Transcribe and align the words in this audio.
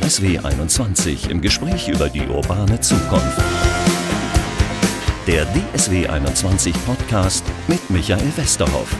DSW 0.00 0.38
21 0.38 1.28
im 1.28 1.42
Gespräch 1.42 1.88
über 1.88 2.08
die 2.08 2.26
urbane 2.26 2.80
Zukunft. 2.80 3.38
Der 5.26 5.44
DSW 5.44 6.06
21 6.06 6.74
Podcast 6.86 7.44
mit 7.68 7.90
Michael 7.90 8.32
Westerhoff. 8.36 8.96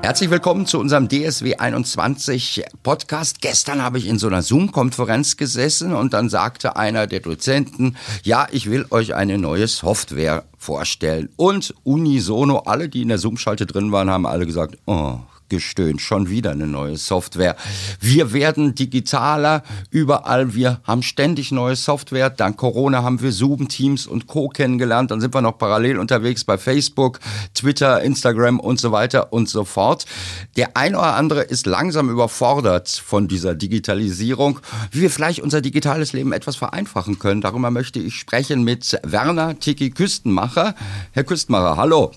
Herzlich 0.00 0.30
willkommen 0.30 0.64
zu 0.64 0.78
unserem 0.78 1.08
DSW 1.08 1.56
21 1.56 2.64
Podcast. 2.82 3.42
Gestern 3.42 3.82
habe 3.82 3.98
ich 3.98 4.06
in 4.06 4.18
so 4.18 4.28
einer 4.28 4.40
Zoom-Konferenz 4.40 5.36
gesessen 5.36 5.92
und 5.92 6.14
dann 6.14 6.30
sagte 6.30 6.76
einer 6.76 7.06
der 7.06 7.20
Dozenten, 7.20 7.96
ja, 8.22 8.46
ich 8.52 8.70
will 8.70 8.86
euch 8.90 9.14
eine 9.14 9.36
neue 9.36 9.68
Software 9.68 10.44
vorstellen. 10.56 11.28
Und 11.36 11.74
unisono, 11.84 12.60
alle, 12.60 12.88
die 12.88 13.02
in 13.02 13.08
der 13.08 13.18
Zoom-Schalte 13.18 13.66
drin 13.66 13.92
waren, 13.92 14.08
haben 14.08 14.26
alle 14.26 14.46
gesagt, 14.46 14.78
oh, 14.86 15.18
gestöhnt. 15.52 16.00
Schon 16.00 16.30
wieder 16.30 16.50
eine 16.52 16.66
neue 16.66 16.96
Software. 16.96 17.56
Wir 18.00 18.32
werden 18.32 18.74
digitaler 18.74 19.62
überall. 19.90 20.54
Wir 20.54 20.80
haben 20.84 21.02
ständig 21.02 21.52
neue 21.52 21.76
Software. 21.76 22.30
Dank 22.30 22.56
Corona 22.56 23.02
haben 23.02 23.20
wir 23.20 23.32
Zoom, 23.32 23.68
Teams 23.68 24.06
und 24.06 24.26
Co. 24.26 24.48
kennengelernt. 24.48 25.10
Dann 25.10 25.20
sind 25.20 25.34
wir 25.34 25.42
noch 25.42 25.58
parallel 25.58 25.98
unterwegs 25.98 26.44
bei 26.44 26.56
Facebook, 26.56 27.20
Twitter, 27.54 28.02
Instagram 28.02 28.60
und 28.60 28.80
so 28.80 28.92
weiter 28.92 29.30
und 29.34 29.46
so 29.48 29.64
fort. 29.64 30.06
Der 30.56 30.74
ein 30.74 30.94
oder 30.94 31.16
andere 31.16 31.42
ist 31.42 31.66
langsam 31.66 32.08
überfordert 32.08 32.88
von 32.88 33.28
dieser 33.28 33.54
Digitalisierung, 33.54 34.58
wie 34.90 35.02
wir 35.02 35.10
vielleicht 35.10 35.40
unser 35.40 35.60
digitales 35.60 36.14
Leben 36.14 36.32
etwas 36.32 36.56
vereinfachen 36.56 37.18
können. 37.18 37.42
Darüber 37.42 37.70
möchte 37.70 37.98
ich 37.98 38.14
sprechen 38.14 38.64
mit 38.64 38.98
Werner 39.02 39.58
Tiki 39.58 39.90
Küstenmacher. 39.90 40.74
Herr 41.12 41.24
Küstenmacher, 41.24 41.76
hallo. 41.76 42.12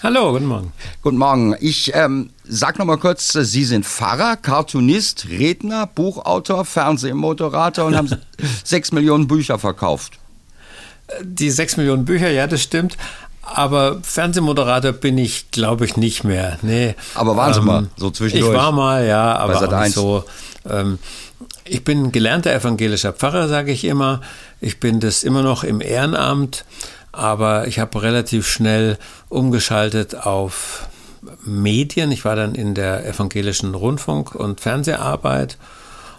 Hallo, 0.00 0.30
guten 0.30 0.46
Morgen. 0.46 0.72
Guten 1.02 1.16
Morgen. 1.16 1.56
Ich 1.58 1.92
ähm, 1.92 2.30
sag 2.44 2.78
noch 2.78 2.86
mal 2.86 2.98
kurz, 2.98 3.32
Sie 3.32 3.64
sind 3.64 3.84
Pfarrer, 3.84 4.36
Cartoonist, 4.36 5.26
Redner, 5.28 5.88
Buchautor, 5.88 6.64
Fernsehmoderator 6.64 7.84
und 7.84 7.96
haben 7.96 8.08
sechs 8.64 8.92
Millionen 8.92 9.26
Bücher 9.26 9.58
verkauft. 9.58 10.12
Die 11.20 11.50
sechs 11.50 11.76
Millionen 11.76 12.04
Bücher, 12.04 12.30
ja, 12.30 12.46
das 12.46 12.62
stimmt. 12.62 12.96
Aber 13.42 13.98
Fernsehmoderator 14.02 14.92
bin 14.92 15.18
ich, 15.18 15.50
glaube 15.50 15.84
ich, 15.84 15.96
nicht 15.96 16.22
mehr. 16.22 16.60
Nee. 16.62 16.94
Aber 17.16 17.34
waren 17.36 17.52
Sie 17.52 17.58
ähm, 17.58 17.66
mal 17.66 17.88
so 17.96 18.10
zwischendurch? 18.10 18.52
Ich 18.52 18.56
war 18.56 18.70
mal, 18.70 19.04
ja, 19.04 19.34
aber 19.36 19.60
auch 19.60 19.82
nicht 19.82 19.94
so. 19.94 20.22
Ähm, 20.70 21.00
ich 21.64 21.82
bin 21.82 22.12
gelernter 22.12 22.52
evangelischer 22.52 23.12
Pfarrer, 23.12 23.48
sage 23.48 23.72
ich 23.72 23.84
immer. 23.84 24.20
Ich 24.60 24.78
bin 24.78 25.00
das 25.00 25.24
immer 25.24 25.42
noch 25.42 25.64
im 25.64 25.80
Ehrenamt 25.80 26.64
aber 27.12 27.66
ich 27.66 27.78
habe 27.78 28.02
relativ 28.02 28.48
schnell 28.48 28.98
umgeschaltet 29.28 30.14
auf 30.14 30.88
Medien. 31.44 32.12
Ich 32.12 32.24
war 32.24 32.36
dann 32.36 32.54
in 32.54 32.74
der 32.74 33.06
evangelischen 33.06 33.74
Rundfunk- 33.74 34.34
und 34.34 34.60
Fernseharbeit 34.60 35.58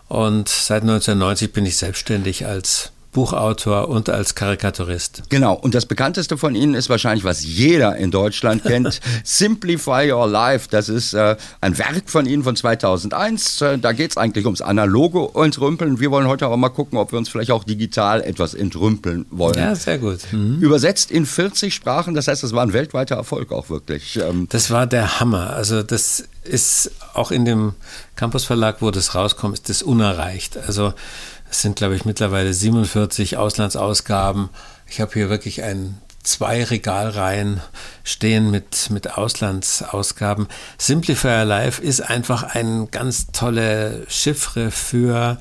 und 0.08 0.50
seit 0.50 0.81
1990 0.81 1.54
bin 1.54 1.66
ich 1.66 1.78
selbstständig 1.78 2.46
als 2.46 2.92
Buchautor 3.12 3.90
und 3.90 4.10
als 4.10 4.36
Karikaturist. 4.36 5.24
Genau, 5.30 5.54
und 5.54 5.74
das 5.74 5.86
bekannteste 5.86 6.38
von 6.38 6.56
Ihnen 6.56 6.76
ist 6.76 6.90
wahrscheinlich, 6.90 7.24
was 7.24 7.44
jeder 7.44 7.96
in 7.96 8.12
Deutschland 8.12 8.64
kennt, 8.64 9.00
Simplify 9.24 10.12
Your 10.12 10.28
Life. 10.28 10.68
Das 10.70 10.90
ist 10.90 11.14
äh, 11.14 11.36
ein 11.60 11.78
Werk 11.78 12.04
von 12.06 12.26
Ihnen 12.28 12.44
von 12.44 12.56
2001. 12.56 13.62
Äh, 13.62 13.80
da 13.80 13.94
geht 13.94 14.12
es 14.12 14.18
eigentlich 14.18 14.46
ums 14.46 14.62
analoge 14.62 15.30
Entrümpeln. 15.42 16.00
Wir 16.00 16.12
wollen 16.12 16.28
heute 16.28 16.46
aber 16.46 16.58
mal 16.58 16.70
gucken, 16.70 17.00
ob 17.00 17.12
wir 17.12 17.18
uns 17.18 17.30
vielleicht 17.30 17.52
auch 17.52 17.64
digital 17.64 18.22
etwas 18.22 18.54
entrümpeln 18.54 19.26
wollen. 19.32 19.58
Ja, 19.58 19.74
sehr 19.76 19.98
gut. 19.98 20.20
Mhm. 20.32 20.60
Übersetzt 20.60 21.10
in 21.10 21.26
40 21.26 21.74
Sprachen, 21.74 22.14
das 22.14 22.28
heißt, 22.28 22.44
das 22.44 22.54
war 22.54 22.64
ein 22.64 22.74
weltweiter 22.74 23.16
Erfolg 23.16 23.52
auch 23.52 23.70
wirklich. 23.70 24.18
Ähm, 24.18 24.48
das 24.50 24.70
war 24.70 24.86
der 24.86 25.20
Hammer. 25.20 25.52
Also 25.52 25.82
das 25.82 26.26
ist 26.44 26.92
auch 27.14 27.32
in 27.32 27.46
dem 27.46 27.74
Campus 28.16 28.46
Verlag, 28.46 28.78
wo 28.82 28.92
das 28.92 29.16
rauskommt, 29.16 29.56
ist 29.56 29.69
das 29.69 29.84
unerreicht. 29.84 30.58
Also 30.58 30.94
es 31.50 31.62
sind, 31.62 31.76
glaube 31.76 31.96
ich, 31.96 32.06
mittlerweile 32.06 32.54
47 32.54 33.38
Auslandsausgaben. 33.38 34.50
Ich 34.88 35.02
habe 35.02 35.14
hier 35.14 35.30
wirklich 35.30 35.64
ein 35.64 36.00
zwei 36.24 36.64
Regalreihen 36.64 37.62
stehen 38.04 38.52
mit, 38.52 38.90
mit 38.92 39.18
Auslandsausgaben. 39.18 40.48
Simplifier 40.78 41.46
Life 41.46 41.82
ist 41.82 42.02
einfach 42.02 42.44
ein 42.44 42.90
ganz 42.92 43.28
tolle 43.28 44.06
Chiffre 44.08 44.70
für 44.70 45.38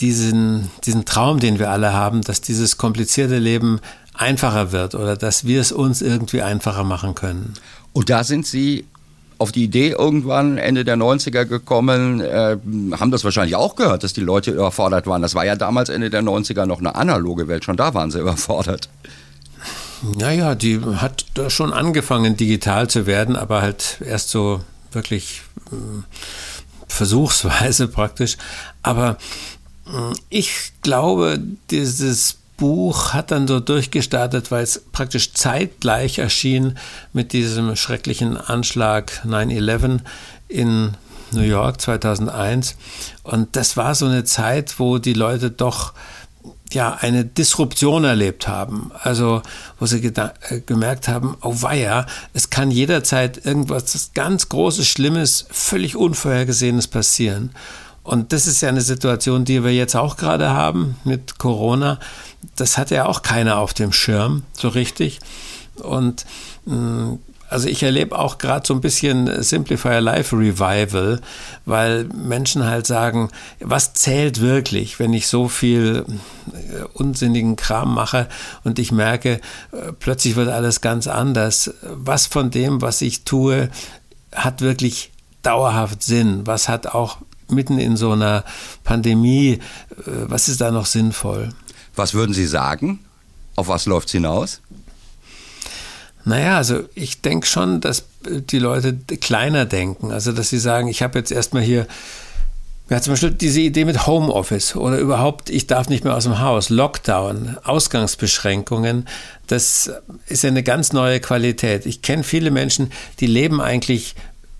diesen, 0.00 0.70
diesen 0.84 1.04
Traum, 1.04 1.40
den 1.40 1.58
wir 1.58 1.70
alle 1.70 1.92
haben, 1.92 2.22
dass 2.22 2.40
dieses 2.40 2.76
komplizierte 2.78 3.38
Leben 3.38 3.80
einfacher 4.14 4.72
wird 4.72 4.94
oder 4.94 5.16
dass 5.16 5.44
wir 5.44 5.60
es 5.60 5.72
uns 5.72 6.02
irgendwie 6.02 6.42
einfacher 6.42 6.84
machen 6.84 7.14
können. 7.14 7.54
Und 7.92 8.10
da 8.10 8.24
sind 8.24 8.46
Sie 8.46 8.86
auf 9.38 9.52
die 9.52 9.64
Idee 9.64 9.90
irgendwann 9.90 10.58
Ende 10.58 10.84
der 10.84 10.96
90er 10.96 11.44
gekommen, 11.44 12.20
äh, 12.20 12.56
haben 12.92 13.10
das 13.10 13.24
wahrscheinlich 13.24 13.56
auch 13.56 13.76
gehört, 13.76 14.04
dass 14.04 14.12
die 14.12 14.20
Leute 14.20 14.52
überfordert 14.52 15.06
waren. 15.06 15.22
Das 15.22 15.34
war 15.34 15.44
ja 15.44 15.56
damals 15.56 15.88
Ende 15.88 16.10
der 16.10 16.22
90er 16.22 16.66
noch 16.66 16.78
eine 16.78 16.94
analoge 16.94 17.48
Welt, 17.48 17.64
schon 17.64 17.76
da 17.76 17.94
waren 17.94 18.10
sie 18.10 18.20
überfordert. 18.20 18.88
Naja, 20.16 20.54
die 20.54 20.80
hat 20.96 21.24
schon 21.48 21.72
angefangen 21.72 22.36
digital 22.36 22.88
zu 22.88 23.06
werden, 23.06 23.36
aber 23.36 23.62
halt 23.62 23.98
erst 24.04 24.30
so 24.30 24.60
wirklich 24.92 25.42
äh, 25.72 26.02
versuchsweise 26.88 27.88
praktisch. 27.88 28.36
Aber 28.82 29.16
äh, 29.86 30.14
ich 30.28 30.72
glaube, 30.82 31.40
dieses 31.70 32.38
Buch 32.56 33.12
hat 33.12 33.30
dann 33.30 33.48
so 33.48 33.60
durchgestartet, 33.60 34.50
weil 34.50 34.62
es 34.62 34.82
praktisch 34.92 35.32
zeitgleich 35.32 36.18
erschien 36.18 36.78
mit 37.12 37.32
diesem 37.32 37.74
schrecklichen 37.76 38.36
Anschlag 38.36 39.22
9-11 39.26 40.00
in 40.48 40.96
New 41.32 41.42
York 41.42 41.80
2001. 41.80 42.76
Und 43.22 43.56
das 43.56 43.76
war 43.76 43.94
so 43.94 44.06
eine 44.06 44.24
Zeit, 44.24 44.78
wo 44.78 44.98
die 44.98 45.14
Leute 45.14 45.50
doch 45.50 45.92
ja, 46.72 46.94
eine 46.94 47.24
Disruption 47.24 48.04
erlebt 48.04 48.48
haben. 48.48 48.90
Also, 49.02 49.42
wo 49.78 49.86
sie 49.86 50.04
äh, 50.04 50.60
gemerkt 50.66 51.08
haben, 51.08 51.36
oh 51.42 51.54
weia, 51.62 52.06
es 52.32 52.50
kann 52.50 52.70
jederzeit 52.70 53.44
irgendwas 53.44 54.10
ganz 54.14 54.48
Großes, 54.48 54.86
Schlimmes, 54.86 55.46
völlig 55.50 55.96
Unvorhergesehenes 55.96 56.88
passieren. 56.88 57.50
Und 58.02 58.32
das 58.34 58.46
ist 58.46 58.60
ja 58.60 58.68
eine 58.68 58.82
Situation, 58.82 59.46
die 59.46 59.64
wir 59.64 59.72
jetzt 59.72 59.96
auch 59.96 60.16
gerade 60.16 60.50
haben 60.50 60.96
mit 61.04 61.38
Corona. 61.38 61.98
Das 62.56 62.78
hat 62.78 62.90
ja 62.90 63.06
auch 63.06 63.22
keiner 63.22 63.58
auf 63.58 63.74
dem 63.74 63.92
Schirm, 63.92 64.42
so 64.52 64.68
richtig. 64.68 65.20
Und 65.76 66.24
mm, 66.66 67.14
also 67.54 67.68
ich 67.68 67.82
erlebe 67.82 68.18
auch 68.18 68.38
gerade 68.38 68.66
so 68.66 68.74
ein 68.74 68.80
bisschen 68.80 69.42
Simplifier 69.42 70.00
Life 70.00 70.36
Revival, 70.36 71.20
weil 71.66 72.04
Menschen 72.04 72.64
halt 72.66 72.86
sagen, 72.86 73.30
was 73.60 73.92
zählt 73.92 74.40
wirklich, 74.40 74.98
wenn 74.98 75.12
ich 75.12 75.28
so 75.28 75.48
viel 75.48 76.04
äh, 76.52 76.82
unsinnigen 76.94 77.54
Kram 77.54 77.94
mache 77.94 78.28
und 78.64 78.78
ich 78.78 78.92
merke, 78.92 79.40
äh, 79.70 79.92
plötzlich 79.98 80.36
wird 80.36 80.48
alles 80.48 80.80
ganz 80.80 81.06
anders. 81.06 81.72
Was 81.82 82.26
von 82.26 82.50
dem, 82.50 82.82
was 82.82 83.02
ich 83.02 83.24
tue, 83.24 83.70
hat 84.34 84.60
wirklich 84.60 85.12
dauerhaft 85.42 86.02
Sinn? 86.02 86.46
Was 86.46 86.68
hat 86.68 86.88
auch 86.88 87.18
mitten 87.48 87.78
in 87.78 87.96
so 87.96 88.12
einer 88.12 88.42
Pandemie, 88.82 89.52
äh, 89.52 89.60
was 90.06 90.48
ist 90.48 90.60
da 90.60 90.70
noch 90.70 90.86
sinnvoll? 90.86 91.50
Was 91.96 92.14
würden 92.14 92.34
Sie 92.34 92.46
sagen? 92.46 93.00
Auf 93.56 93.68
was 93.68 93.86
läuft 93.86 94.08
es 94.08 94.12
hinaus? 94.12 94.60
Naja, 96.24 96.56
also 96.56 96.84
ich 96.94 97.20
denke 97.20 97.46
schon, 97.46 97.80
dass 97.80 98.04
die 98.24 98.58
Leute 98.58 98.94
kleiner 99.20 99.66
denken. 99.66 100.10
Also 100.10 100.32
dass 100.32 100.48
sie 100.48 100.58
sagen, 100.58 100.88
ich 100.88 101.02
habe 101.02 101.18
jetzt 101.18 101.30
erstmal 101.30 101.62
hier 101.62 101.86
ja, 102.90 103.00
zum 103.00 103.14
Beispiel 103.14 103.30
diese 103.30 103.60
Idee 103.60 103.86
mit 103.86 104.06
Homeoffice 104.06 104.76
oder 104.76 104.98
überhaupt, 104.98 105.48
ich 105.48 105.66
darf 105.66 105.88
nicht 105.88 106.04
mehr 106.04 106.14
aus 106.14 106.24
dem 106.24 106.40
Haus, 106.40 106.68
Lockdown, 106.68 107.56
Ausgangsbeschränkungen, 107.64 109.08
das 109.46 109.90
ist 110.26 110.44
eine 110.44 110.62
ganz 110.62 110.92
neue 110.92 111.18
Qualität. 111.20 111.86
Ich 111.86 112.02
kenne 112.02 112.24
viele 112.24 112.50
Menschen, 112.50 112.92
die 113.20 113.26
leben 113.26 113.62
eigentlich 113.62 114.14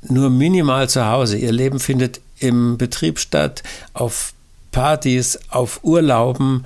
nur 0.08 0.30
minimal 0.30 0.88
zu 0.88 1.06
Hause. 1.06 1.36
Ihr 1.36 1.52
Leben 1.52 1.80
findet 1.80 2.20
im 2.38 2.78
Betrieb 2.78 3.18
statt, 3.18 3.62
auf 3.92 4.32
Partys, 4.72 5.38
auf 5.50 5.80
Urlauben. 5.82 6.64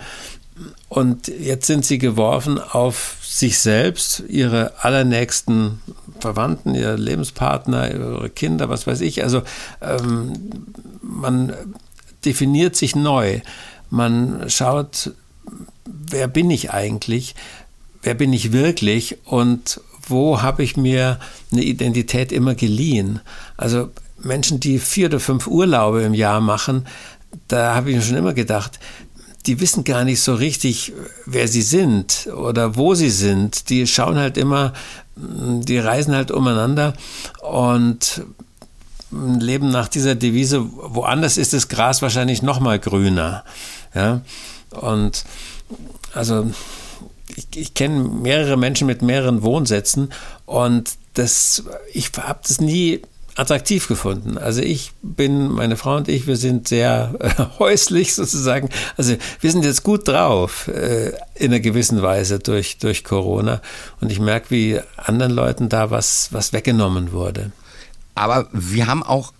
Und 0.88 1.28
jetzt 1.28 1.66
sind 1.66 1.84
sie 1.84 1.98
geworfen 1.98 2.58
auf 2.58 3.18
sich 3.22 3.58
selbst, 3.58 4.22
ihre 4.28 4.72
allernächsten 4.82 5.80
Verwandten, 6.18 6.74
ihre 6.74 6.96
Lebenspartner, 6.96 7.92
ihre 7.92 8.30
Kinder, 8.30 8.68
was 8.68 8.86
weiß 8.86 9.02
ich. 9.02 9.22
Also 9.22 9.42
ähm, 9.82 10.32
man 11.02 11.52
definiert 12.24 12.74
sich 12.74 12.96
neu. 12.96 13.40
Man 13.90 14.48
schaut, 14.48 15.12
wer 15.84 16.26
bin 16.26 16.50
ich 16.50 16.70
eigentlich? 16.72 17.34
Wer 18.02 18.14
bin 18.14 18.32
ich 18.32 18.52
wirklich? 18.52 19.18
Und 19.24 19.80
wo 20.06 20.40
habe 20.40 20.62
ich 20.62 20.76
mir 20.76 21.18
eine 21.52 21.62
Identität 21.62 22.32
immer 22.32 22.54
geliehen? 22.54 23.20
Also 23.56 23.90
Menschen, 24.22 24.58
die 24.58 24.78
vier 24.78 25.06
oder 25.06 25.20
fünf 25.20 25.46
Urlaube 25.46 26.02
im 26.02 26.14
Jahr 26.14 26.40
machen, 26.40 26.86
da 27.46 27.74
habe 27.74 27.90
ich 27.90 27.96
mir 27.96 28.02
schon 28.02 28.16
immer 28.16 28.34
gedacht, 28.34 28.78
die 29.48 29.60
wissen 29.60 29.82
gar 29.82 30.04
nicht 30.04 30.20
so 30.20 30.34
richtig, 30.34 30.92
wer 31.24 31.48
sie 31.48 31.62
sind 31.62 32.28
oder 32.36 32.76
wo 32.76 32.94
sie 32.94 33.10
sind. 33.10 33.70
Die 33.70 33.86
schauen 33.86 34.18
halt 34.18 34.36
immer, 34.36 34.74
die 35.16 35.78
reisen 35.78 36.14
halt 36.14 36.30
umeinander 36.30 36.92
und 37.40 38.22
leben 39.10 39.70
nach 39.70 39.88
dieser 39.88 40.14
Devise, 40.14 40.62
woanders 40.70 41.38
ist 41.38 41.54
das 41.54 41.68
Gras 41.68 42.02
wahrscheinlich 42.02 42.42
noch 42.42 42.60
mal 42.60 42.78
grüner. 42.78 43.42
Ja? 43.94 44.20
Und 44.70 45.24
also 46.12 46.50
ich, 47.34 47.48
ich 47.54 47.72
kenne 47.72 48.04
mehrere 48.04 48.58
Menschen 48.58 48.86
mit 48.86 49.00
mehreren 49.00 49.42
Wohnsätzen 49.42 50.10
und 50.44 50.90
das, 51.14 51.64
ich 51.94 52.12
habe 52.18 52.40
das 52.46 52.60
nie 52.60 53.00
attraktiv 53.38 53.86
gefunden. 53.86 54.36
Also 54.36 54.60
ich 54.60 54.92
bin, 55.00 55.48
meine 55.48 55.76
Frau 55.76 55.96
und 55.96 56.08
ich, 56.08 56.26
wir 56.26 56.36
sind 56.36 56.66
sehr 56.66 57.14
äh, 57.20 57.44
häuslich 57.58 58.14
sozusagen. 58.14 58.68
Also 58.96 59.14
wir 59.40 59.52
sind 59.52 59.64
jetzt 59.64 59.84
gut 59.84 60.08
drauf 60.08 60.68
äh, 60.68 61.12
in 61.36 61.52
einer 61.52 61.60
gewissen 61.60 62.02
Weise 62.02 62.40
durch, 62.40 62.78
durch 62.78 63.04
Corona. 63.04 63.62
Und 64.00 64.10
ich 64.10 64.18
merke, 64.18 64.50
wie 64.50 64.80
anderen 64.96 65.32
Leuten 65.32 65.68
da 65.68 65.90
was, 65.90 66.32
was 66.32 66.52
weggenommen 66.52 67.12
wurde. 67.12 67.52
Aber 68.16 68.48
wir 68.52 68.88
haben 68.88 69.04
auch 69.04 69.32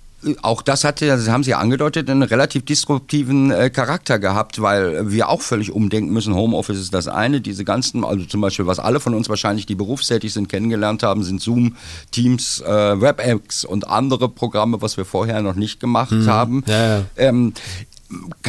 auch 0.43 0.63
das 0.63 0.83
hatte, 0.83 1.07
das 1.07 1.29
haben 1.29 1.45
Sie 1.45 1.51
ja 1.51 1.59
angedeutet, 1.59 2.11
einen 2.11 2.25
relativ 2.25 2.65
disruptiven 2.65 3.53
äh, 3.53 3.71
Charakter 3.71 4.19
gehabt, 4.19 4.61
weil 4.61 5.11
wir 5.13 5.29
auch 5.29 5.43
völlig 5.43 5.71
umdenken 5.71 6.13
müssen. 6.13 6.35
Homeoffice 6.35 6.79
ist 6.79 6.93
das 6.93 7.07
eine. 7.07 7.41
Diese 7.41 7.65
ganzen, 7.65 8.05
also 8.05 8.25
zum 8.25 8.41
Beispiel, 8.41 8.67
was 8.67 8.81
alle 8.81 8.99
von 8.99 9.15
uns 9.15 9.29
wahrscheinlich, 9.29 9.67
die 9.67 9.77
berufstätig 9.77 10.33
sind, 10.33 10.49
kennengelernt 10.49 11.05
haben, 11.05 11.23
sind 11.23 11.41
Zoom, 11.41 11.77
Teams, 12.11 12.61
äh, 12.61 13.01
WebEx 13.01 13.65
und 13.65 13.87
andere 13.87 14.29
Programme, 14.29 14.83
was 14.83 14.97
wir 14.97 15.05
vorher 15.05 15.41
noch 15.41 15.55
nicht 15.55 15.79
gemacht 15.79 16.11
mhm. 16.11 16.27
haben. 16.27 16.65
Ja, 16.67 16.99
ja. 16.99 17.05
Ähm, 17.17 17.55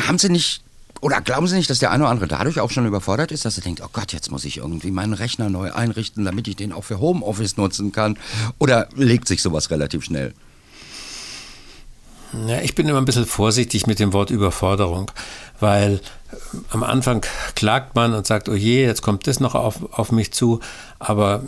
haben 0.08 0.18
Sie 0.18 0.30
nicht 0.30 0.64
oder 1.02 1.22
glauben 1.22 1.48
Sie 1.48 1.56
nicht, 1.56 1.70
dass 1.70 1.80
der 1.80 1.92
eine 1.92 2.04
oder 2.04 2.12
andere 2.12 2.28
dadurch 2.28 2.60
auch 2.60 2.72
schon 2.72 2.86
überfordert 2.86 3.32
ist, 3.32 3.46
dass 3.46 3.58
er 3.58 3.64
denkt, 3.64 3.82
oh 3.82 3.90
Gott, 3.94 4.12
jetzt 4.12 4.32
muss 4.32 4.44
ich 4.44 4.58
irgendwie 4.58 4.92
meinen 4.92 5.14
Rechner 5.14 5.50
neu 5.50 5.72
einrichten, 5.72 6.26
damit 6.26 6.48
ich 6.48 6.58
den 6.58 6.74
auch 6.74 6.84
für 6.84 7.00
Homeoffice 7.00 7.56
nutzen 7.56 7.92
kann? 7.94 8.18
Oder 8.58 8.90
legt 8.96 9.28
sich 9.28 9.42
sowas 9.42 9.70
relativ 9.70 10.04
schnell? 10.04 10.34
Ja, 12.48 12.62
ich 12.62 12.76
bin 12.76 12.88
immer 12.88 13.00
ein 13.00 13.06
bisschen 13.06 13.26
vorsichtig 13.26 13.88
mit 13.88 14.00
dem 14.00 14.14
Wort 14.14 14.30
Überforderung, 14.30 15.12
weil 15.60 15.94
äh, 15.94 16.36
am 16.70 16.84
Anfang 16.84 17.26
klagt 17.56 17.96
man 17.96 18.14
und 18.14 18.28
sagt, 18.28 18.50
oh 18.50 18.56
je, 18.56 18.84
jetzt 18.84 19.02
kommt 19.02 19.26
das 19.28 19.40
noch 19.40 19.56
auf, 19.56 19.94
auf 19.98 20.12
mich 20.12 20.32
zu, 20.32 20.60
aber 21.00 21.44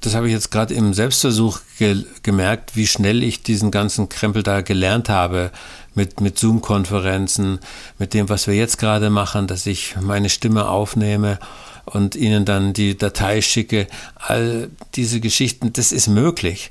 das 0.00 0.14
habe 0.14 0.26
ich 0.26 0.32
jetzt 0.32 0.50
gerade 0.50 0.74
im 0.74 0.94
Selbstversuch 0.94 1.60
ge 1.78 2.04
gemerkt, 2.22 2.74
wie 2.74 2.88
schnell 2.88 3.22
ich 3.22 3.42
diesen 3.42 3.70
ganzen 3.70 4.08
Krempel 4.08 4.42
da 4.42 4.62
gelernt 4.62 5.08
habe 5.08 5.52
mit, 5.94 6.20
mit 6.20 6.38
Zoom-Konferenzen, 6.38 7.60
mit 7.98 8.12
dem, 8.12 8.28
was 8.28 8.48
wir 8.48 8.54
jetzt 8.54 8.78
gerade 8.78 9.10
machen, 9.10 9.46
dass 9.46 9.64
ich 9.66 9.94
meine 10.00 10.28
Stimme 10.28 10.68
aufnehme 10.68 11.38
und 11.86 12.16
ihnen 12.16 12.44
dann 12.44 12.72
die 12.72 12.98
Datei 12.98 13.40
schicke. 13.40 13.86
All 14.16 14.70
diese 14.94 15.20
Geschichten, 15.20 15.72
das 15.72 15.92
ist 15.92 16.08
möglich. 16.08 16.70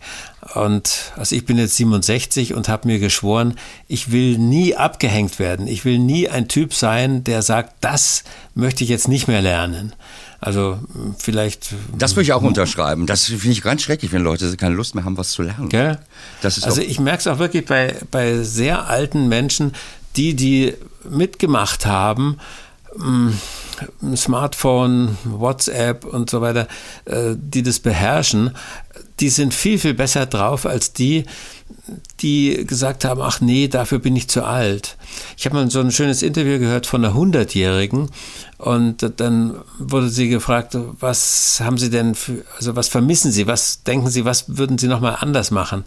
Und 0.54 1.12
also 1.16 1.36
ich 1.36 1.46
bin 1.46 1.58
jetzt 1.58 1.76
67 1.78 2.54
und 2.54 2.70
habe 2.70 2.88
mir 2.88 3.00
geschworen, 3.00 3.56
ich 3.88 4.12
will 4.12 4.38
nie 4.38 4.76
abgehängt 4.76 5.40
werden. 5.40 5.68
Ich 5.68 5.86
will 5.86 5.98
nie 5.98 6.30
ein 6.30 6.48
Typ 6.48 6.74
sein, 6.74 7.24
der 7.24 7.42
sagt, 7.42 7.76
das 7.82 8.24
möchte 8.54 8.84
ich 8.84 8.90
jetzt 8.90 9.08
nicht 9.08 9.28
mehr 9.28 9.42
lernen. 9.42 9.94
Also 10.40 10.80
vielleicht. 11.18 11.74
Das 11.98 12.12
würde 12.16 12.24
ich 12.24 12.34
auch 12.34 12.44
unterschreiben. 12.44 13.08
Das 13.08 13.26
finde 13.26 13.52
ich 13.52 13.64
ganz 13.64 13.82
schrecklich, 13.82 14.12
wenn 14.12 14.22
Leute 14.22 14.56
keine 14.58 14.76
Lust 14.76 14.94
mehr 14.94 15.04
haben, 15.04 15.18
was 15.18 15.32
zu 15.32 15.42
lernen. 15.42 15.70
Gell? 15.70 15.98
also 16.44 16.82
ich 16.82 17.00
merke 17.00 17.20
es 17.20 17.28
auch 17.28 17.40
wirklich 17.40 17.66
bei, 17.66 17.96
bei 18.12 18.44
sehr 18.44 18.88
alten 18.88 19.28
Menschen, 19.28 19.74
die, 20.18 20.36
die 20.36 20.74
mitgemacht 21.10 21.86
haben, 21.86 22.38
mm, 22.98 23.30
Smartphone, 24.16 25.18
WhatsApp 25.24 26.06
und 26.06 26.30
so 26.30 26.42
weiter, 26.42 26.68
äh, 27.06 27.36
die 27.36 27.64
das 27.64 27.80
beherrschen, 27.80 28.52
die 29.20 29.30
sind 29.30 29.54
viel, 29.54 29.80
viel 29.80 29.94
besser 29.94 30.26
drauf 30.26 30.66
als 30.66 30.94
die, 30.94 31.26
die 32.22 32.66
gesagt 32.68 33.06
haben, 33.06 33.22
ach 33.22 33.42
nee, 33.42 33.68
dafür 33.68 34.00
bin 34.00 34.16
ich 34.16 34.28
zu 34.28 34.44
alt. 34.44 34.98
Ich 35.38 35.46
habe 35.46 35.56
mal 35.56 35.70
so 35.70 35.80
ein 35.80 35.92
schönes 35.92 36.22
Interview 36.22 36.60
gehört 36.60 36.86
von 36.86 37.04
einer 37.04 37.14
Hundertjährigen 37.14 38.10
und 38.58 39.12
dann 39.18 39.56
wurde 39.80 40.10
sie 40.10 40.30
gefragt, 40.30 40.78
was 41.00 41.60
haben 41.62 41.78
Sie 41.78 41.90
denn, 41.90 42.16
für, 42.16 42.46
also 42.58 42.76
was 42.76 42.88
vermissen 42.88 43.32
Sie, 43.32 43.48
was 43.48 43.84
denken 43.84 44.10
Sie, 44.10 44.26
was 44.26 44.58
würden 44.58 44.78
Sie 44.78 44.88
nochmal 44.88 45.18
anders 45.20 45.52
machen? 45.52 45.86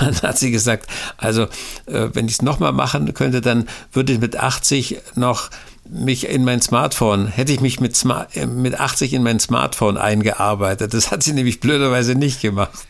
dann 0.22 0.30
hat 0.30 0.38
sie 0.38 0.50
gesagt, 0.50 0.88
also 1.16 1.42
äh, 1.86 2.08
wenn 2.12 2.26
ich 2.26 2.34
es 2.34 2.42
nochmal 2.42 2.72
machen 2.72 3.12
könnte, 3.14 3.40
dann 3.40 3.68
würde 3.92 4.12
ich 4.12 4.20
mit 4.20 4.36
80 4.36 5.00
noch 5.14 5.50
mich 5.90 6.28
in 6.28 6.44
mein 6.44 6.60
Smartphone, 6.60 7.26
hätte 7.26 7.52
ich 7.52 7.60
mich 7.60 7.80
mit, 7.80 7.96
Smart, 7.96 8.36
äh, 8.36 8.46
mit 8.46 8.78
80 8.78 9.12
in 9.14 9.22
mein 9.22 9.40
Smartphone 9.40 9.96
eingearbeitet. 9.96 10.94
Das 10.94 11.10
hat 11.10 11.22
sie 11.22 11.32
nämlich 11.32 11.60
blöderweise 11.60 12.14
nicht 12.14 12.40
gemacht. 12.40 12.86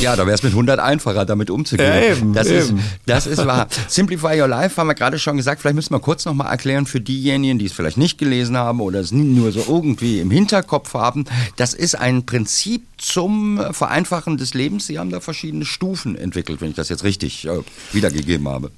Ja, 0.00 0.16
da 0.16 0.26
wäre 0.26 0.34
es 0.34 0.42
mit 0.42 0.52
100 0.52 0.78
einfacher, 0.80 1.24
damit 1.24 1.50
umzugehen. 1.50 1.88
Ja, 1.88 2.00
eben, 2.00 2.32
das, 2.32 2.46
eben. 2.46 2.78
Ist, 2.78 2.84
das 3.06 3.26
ist 3.26 3.44
wahr. 3.46 3.68
Simplify 3.88 4.40
Your 4.40 4.48
Life 4.48 4.76
haben 4.76 4.86
wir 4.86 4.94
gerade 4.94 5.18
schon 5.18 5.36
gesagt. 5.36 5.60
Vielleicht 5.60 5.74
müssen 5.74 5.92
wir 5.92 6.00
kurz 6.00 6.24
nochmal 6.24 6.50
erklären 6.50 6.86
für 6.86 7.00
diejenigen, 7.00 7.58
die 7.58 7.66
es 7.66 7.72
vielleicht 7.72 7.96
nicht 7.96 8.18
gelesen 8.18 8.56
haben 8.56 8.80
oder 8.80 9.00
es 9.00 9.12
nur 9.12 9.52
so 9.52 9.64
irgendwie 9.66 10.20
im 10.20 10.30
Hinterkopf 10.30 10.94
haben. 10.94 11.24
Das 11.56 11.74
ist 11.74 11.94
ein 11.94 12.26
Prinzip 12.26 12.86
zum 12.98 13.60
Vereinfachen 13.72 14.36
des 14.36 14.54
Lebens. 14.54 14.86
Sie 14.86 14.98
haben 14.98 15.10
da 15.10 15.20
verschiedene 15.20 15.64
Stufen 15.64 16.16
entwickelt, 16.16 16.60
wenn 16.60 16.70
ich 16.70 16.76
das 16.76 16.88
jetzt 16.88 17.04
richtig 17.04 17.46
äh, 17.46 17.58
wiedergegeben 17.92 18.48
habe. 18.48 18.70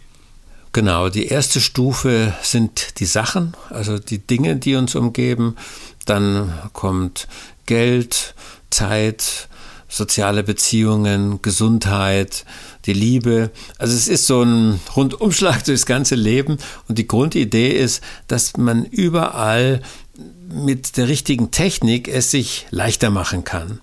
Genau, 0.72 1.08
die 1.08 1.26
erste 1.26 1.60
Stufe 1.60 2.32
sind 2.42 3.00
die 3.00 3.06
Sachen, 3.06 3.54
also 3.70 3.98
die 3.98 4.18
Dinge, 4.18 4.54
die 4.54 4.76
uns 4.76 4.94
umgeben. 4.94 5.56
Dann 6.06 6.52
kommt 6.72 7.26
Geld, 7.66 8.34
Zeit, 8.70 9.48
soziale 9.88 10.44
Beziehungen, 10.44 11.42
Gesundheit, 11.42 12.44
die 12.86 12.92
Liebe. 12.92 13.50
Also 13.78 13.96
es 13.96 14.06
ist 14.06 14.28
so 14.28 14.42
ein 14.42 14.80
Rundumschlag 14.94 15.64
durchs 15.66 15.86
ganze 15.86 16.14
Leben 16.14 16.58
und 16.88 16.98
die 16.98 17.08
Grundidee 17.08 17.70
ist, 17.70 18.02
dass 18.28 18.56
man 18.56 18.84
überall 18.84 19.82
mit 20.52 20.96
der 20.96 21.08
richtigen 21.08 21.50
Technik 21.50 22.08
es 22.08 22.30
sich 22.30 22.66
leichter 22.70 23.10
machen 23.10 23.44
kann. 23.44 23.80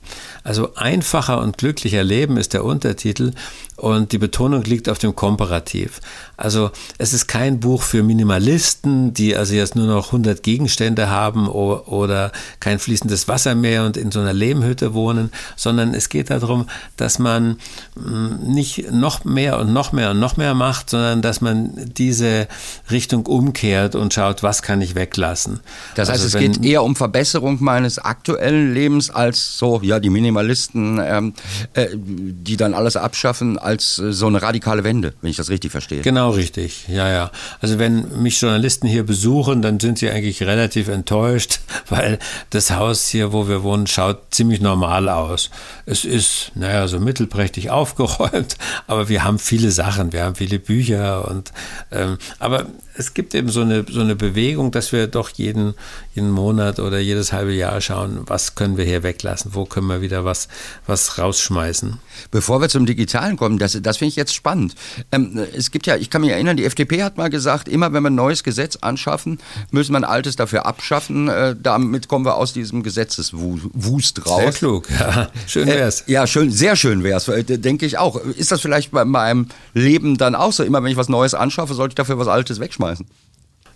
Also 0.47 0.73
einfacher 0.75 1.41
und 1.41 1.57
glücklicher 1.57 2.05
Leben 2.05 2.38
ist 2.38 2.53
der 2.53 2.63
Untertitel 2.63 3.33
und 3.75 4.13
die 4.13 4.17
Betonung 4.17 4.63
liegt 4.63 4.88
auf 4.88 4.97
dem 4.97 5.13
Komparativ. 5.13 5.99
Also 6.38 6.71
es 6.97 7.11
ist 7.11 7.27
kein 7.27 7.59
Buch 7.59 7.81
für 7.81 8.01
Minimalisten, 8.01 9.13
die 9.13 9.35
also 9.35 9.55
jetzt 9.55 9.75
nur 9.75 9.88
noch 9.88 10.07
100 10.07 10.41
Gegenstände 10.44 11.09
haben 11.09 11.49
oder 11.49 12.31
kein 12.61 12.79
fließendes 12.79 13.27
Wasser 13.27 13.55
mehr 13.55 13.83
und 13.83 13.97
in 13.97 14.09
so 14.09 14.21
einer 14.21 14.31
Lehmhütte 14.31 14.94
wohnen, 14.94 15.31
sondern 15.57 15.94
es 15.94 16.07
geht 16.07 16.29
darum, 16.29 16.69
dass 16.95 17.19
man 17.19 17.57
mm, 17.95 18.51
nicht 18.54 18.89
noch 18.89 19.25
mehr 19.25 19.59
und 19.59 19.73
noch 19.73 19.92
mehr 19.92 20.11
und 20.11 20.19
noch 20.19 20.37
mehr 20.37 20.54
macht, 20.54 20.89
sondern 20.89 21.21
dass 21.21 21.42
man 21.42 21.92
diese 21.97 22.47
Richtung 22.89 23.25
umkehrt 23.25 23.95
und 23.95 24.13
schaut, 24.13 24.44
was 24.44 24.61
kann 24.61 24.81
ich 24.81 24.95
weglassen. 24.95 25.59
Das 25.95 26.09
heißt, 26.09 26.23
also, 26.23 26.37
es 26.37 26.42
geht 26.42 26.63
eher 26.63 26.83
um 26.83 26.95
Verbesserung 26.95 27.57
meines 27.59 27.99
aktuellen 27.99 28.73
Lebens 28.73 29.09
als 29.09 29.57
so, 29.57 29.81
ja, 29.83 29.99
die 29.99 30.09
Minimalisten, 30.37 31.01
ähm, 31.03 31.33
äh, 31.73 31.87
die 31.94 32.57
dann 32.57 32.73
alles 32.73 32.95
abschaffen, 32.95 33.57
als 33.57 33.99
äh, 33.99 34.13
so 34.13 34.27
eine 34.27 34.41
radikale 34.41 34.83
Wende, 34.83 35.13
wenn 35.21 35.31
ich 35.31 35.37
das 35.37 35.49
richtig 35.49 35.71
verstehe. 35.71 36.01
Genau 36.01 36.31
richtig, 36.31 36.87
ja, 36.87 37.09
ja. 37.09 37.31
Also 37.59 37.79
wenn 37.79 38.21
mich 38.21 38.39
Journalisten 38.39 38.87
hier 38.87 39.06
besuchen, 39.06 39.61
dann 39.61 39.79
sind 39.79 39.97
sie 39.97 40.09
eigentlich 40.09 40.44
relativ 40.44 40.87
enttäuscht, 40.87 41.59
weil 41.89 42.19
das 42.49 42.71
Haus 42.71 43.07
hier, 43.07 43.33
wo 43.33 43.47
wir 43.47 43.63
wohnen, 43.63 43.87
schaut 43.87 44.19
ziemlich 44.31 44.61
normal 44.61 45.09
aus. 45.09 45.49
Es 45.85 46.06
ist, 46.06 46.51
naja, 46.56 46.87
so 46.87 46.99
mittelprächtig 46.99 47.69
aufgeräumt, 47.77 48.57
aber 48.85 49.09
wir 49.09 49.23
haben 49.23 49.39
viele 49.39 49.71
Sachen, 49.71 50.13
wir 50.13 50.23
haben 50.23 50.35
viele 50.35 50.59
Bücher 50.59 51.27
und, 51.29 51.51
ähm, 51.91 52.17
aber 52.39 52.67
es 52.97 53.13
gibt 53.13 53.35
eben 53.35 53.49
so 53.49 53.61
eine, 53.61 53.85
so 53.87 54.01
eine 54.01 54.16
Bewegung, 54.16 54.71
dass 54.71 54.92
wir 54.92 55.07
doch 55.07 55.30
jeden, 55.30 55.75
jeden 56.16 56.31
Monat 56.31 56.80
oder 56.80 56.99
jedes 56.99 57.31
halbe 57.31 57.54
Jahr 57.54 57.80
schauen, 57.80 58.21
was 58.25 58.56
können 58.56 58.77
wir 58.77 58.85
hier 58.85 59.04
weglassen, 59.04 59.51
wo 59.54 59.66
können 59.66 59.87
wir 59.87 60.01
wieder 60.01 60.25
was, 60.25 60.47
was 60.87 61.18
rausschmeißen. 61.18 61.99
Bevor 62.31 62.59
wir 62.59 62.69
zum 62.69 62.85
Digitalen 62.85 63.37
kommen, 63.37 63.59
das, 63.59 63.77
das 63.81 63.97
finde 63.97 64.09
ich 64.09 64.16
jetzt 64.16 64.33
spannend. 64.33 64.73
Ähm, 65.11 65.39
es 65.56 65.69
gibt 65.69 65.85
ja, 65.85 65.95
ich 65.95 66.09
kann 66.09 66.21
mich 66.21 66.31
erinnern, 66.31 66.57
die 66.57 66.66
FDP 66.66 67.04
hat 67.04 67.18
mal 67.18 67.30
gesagt, 67.30 67.68
immer 67.68 67.94
wenn 67.94 68.04
wir 68.04 68.09
ein 68.09 68.16
neues 68.16 68.44
Gesetz 68.44 68.77
anschaffen, 68.77 69.39
müssen 69.71 69.94
wir 69.94 69.99
ein 69.99 70.04
altes 70.04 70.35
dafür 70.35 70.66
abschaffen. 70.66 71.27
Äh, 71.27 71.56
damit 71.61 72.07
kommen 72.07 72.25
wir 72.25 72.35
aus 72.35 72.54
diesem 72.54 72.81
Gesetzeswust 72.81 74.25
raus. 74.25 74.42
Sehr 74.42 74.51
klug, 74.54 74.89
ja. 74.89 75.30
Schön 75.45 75.68
wär's. 75.68 76.01
Äh, 76.01 76.13
ja, 76.13 76.27
schön, 76.27 76.51
sehr 76.51 76.75
schön 76.75 77.04
wär's, 77.04 77.27
äh, 77.27 77.44
denke 77.44 77.85
ich 77.85 77.99
auch. 77.99 78.16
Ist 78.16 78.51
das 78.51 78.61
vielleicht 78.61 78.92
bei 78.92 79.06
meinem 79.06 79.47
Leben 79.75 80.18
dann 80.18 80.33
auch 80.33 80.51
so? 80.51 80.63
Immer 80.63 80.83
wenn 80.83 80.92
ich 80.92 80.97
was 80.97 81.09
Neues 81.09 81.35
anschaffe, 81.35 81.75
sollte 81.75 81.92
ich 81.92 81.95
dafür 81.95 82.18
was 82.18 82.27
Altes 82.27 82.59
wegschmeißen? 82.59 82.86
Schmeißen. 82.87 83.06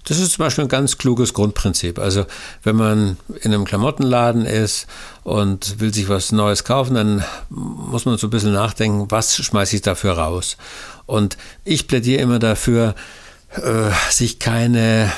Das 0.06 0.18
ist 0.18 0.34
zum 0.34 0.46
Beispiel 0.46 0.64
ein 0.64 0.70
ganz 0.70 0.98
kluges 0.98 1.34
Grundprinzip. 1.34 2.00
Also 2.00 2.26
wenn 2.64 2.76
man 2.76 3.18
in 3.42 3.54
einem 3.54 3.66
Klamottenladen 3.66 4.46
ist 4.46 4.88
und 5.24 5.80
will 5.80 5.94
sich 5.94 6.10
was 6.10 6.32
Neues 6.32 6.64
kaufen, 6.64 6.96
dann 6.96 7.24
muss 7.50 8.06
man 8.06 8.18
so 8.18 8.28
ein 8.28 8.32
bisschen 8.32 8.54
nachdenken, 8.54 9.12
was 9.12 9.36
schmeiße 9.36 9.76
ich 9.76 9.84
dafür 9.84 10.14
raus. 10.14 10.58
Und 11.06 11.38
ich 11.66 11.88
plädiere 11.88 12.22
immer 12.22 12.40
dafür, 12.40 12.96
äh, 13.52 13.92
sich 14.10 14.40
keine 14.40 15.12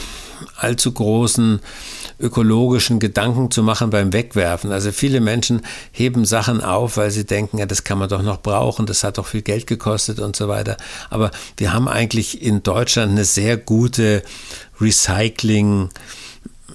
allzu 0.58 0.92
großen 0.92 1.60
ökologischen 2.20 3.00
Gedanken 3.00 3.52
zu 3.52 3.64
machen 3.64 3.90
beim 3.90 4.14
Wegwerfen. 4.14 4.72
Also 4.72 4.92
viele 4.92 5.20
Menschen 5.20 5.62
heben 5.92 6.26
Sachen 6.26 6.62
auf, 6.62 6.98
weil 6.98 7.12
sie 7.12 7.26
denken, 7.26 7.58
ja, 7.58 7.66
das 7.66 7.84
kann 7.84 7.98
man 7.98 8.10
doch 8.10 8.22
noch 8.22 8.42
brauchen, 8.42 8.86
das 8.86 9.04
hat 9.04 9.18
doch 9.18 9.28
viel 9.28 9.42
Geld 9.42 9.68
gekostet 9.68 10.20
und 10.20 10.36
so 10.36 10.48
weiter. 10.48 10.78
Aber 11.10 11.32
wir 11.58 11.74
haben 11.74 11.88
eigentlich 11.88 12.42
in 12.42 12.64
Deutschland 12.64 13.12
eine 13.12 13.26
sehr 13.26 13.58
gute 13.58 14.24
Recycling- 14.80 15.90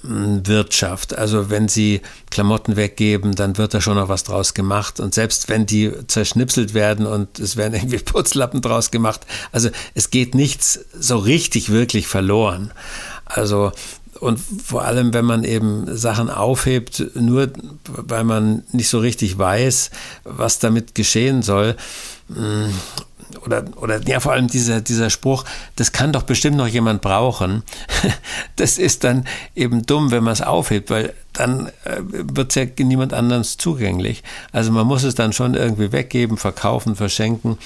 Wirtschaft. 0.02 1.16
Also 1.16 1.50
wenn 1.50 1.68
sie 1.68 2.00
Klamotten 2.30 2.76
weggeben, 2.76 3.34
dann 3.34 3.58
wird 3.58 3.75
da 3.75 3.80
schon 3.80 3.96
noch 3.96 4.08
was 4.08 4.25
draus 4.25 4.54
gemacht. 4.54 5.00
Und 5.00 5.14
selbst 5.14 5.48
wenn 5.48 5.66
die 5.66 5.92
zerschnipselt 6.06 6.75
werden 6.75 7.06
und 7.06 7.38
es 7.38 7.56
werden 7.56 7.75
irgendwie 7.75 7.98
Putzlappen 8.04 8.60
draus 8.60 8.90
gemacht, 8.90 9.26
also 9.52 9.70
es 9.94 10.10
geht 10.10 10.34
nichts 10.34 10.80
so 10.98 11.18
richtig 11.18 11.70
wirklich 11.70 12.06
verloren. 12.06 12.72
Also 13.28 13.73
und 14.20 14.38
vor 14.38 14.85
allem, 14.85 15.14
wenn 15.14 15.25
man 15.25 15.44
eben 15.44 15.97
Sachen 15.97 16.28
aufhebt, 16.28 17.04
nur 17.14 17.50
weil 17.87 18.25
man 18.25 18.64
nicht 18.73 18.88
so 18.88 18.99
richtig 18.99 19.38
weiß, 19.38 19.90
was 20.25 20.58
damit 20.58 20.94
geschehen 20.94 21.42
soll, 21.42 21.76
oder, 23.44 23.64
oder 23.76 24.00
ja, 24.06 24.20
vor 24.20 24.32
allem 24.32 24.49
dieser, 24.49 24.80
dieser 24.80 25.11
Spruch, 25.11 25.44
das 25.76 25.92
kann 25.92 26.12
doch 26.12 26.23
bestimmt 26.23 26.56
noch 26.56 26.66
jemand 26.66 27.02
brauchen. 27.02 27.62
Das 28.56 28.76
ist 28.76 29.04
dann 29.04 29.25
eben 29.54 29.87
dumm, 29.87 30.11
wenn 30.11 30.25
man 30.25 30.32
es 30.32 30.42
aufhebt, 30.42 30.90
weil 30.90 31.14
dann 31.32 31.68
äh, 31.85 32.00
wird 32.00 32.50
es 32.50 32.54
ja 32.56 32.85
niemand 32.85 33.12
anderes 33.12 33.56
zugänglich. 33.56 34.25
Also 34.50 34.73
man 34.73 34.85
muss 34.85 35.04
es 35.04 35.14
dann 35.14 35.32
schon 35.32 35.54
irgendwie 35.54 35.92
weggeben, 35.92 36.37
verkaufen, 36.37 36.97
verschenken, 36.97 37.56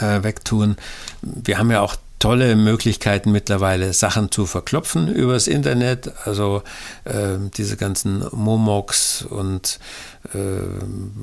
äh, 0.00 0.24
wegtun. 0.24 0.76
Wir 1.22 1.58
haben 1.58 1.70
ja 1.70 1.82
auch 1.82 1.94
tolle 2.18 2.56
Möglichkeiten 2.56 3.30
mittlerweile, 3.30 3.92
Sachen 3.92 4.30
zu 4.30 4.46
verklopfen 4.46 5.08
übers 5.08 5.46
Internet. 5.46 6.12
Also 6.24 6.62
äh, 7.04 7.36
diese 7.56 7.76
ganzen 7.76 8.24
Momox 8.32 9.22
und 9.22 9.78
äh, 10.34 10.38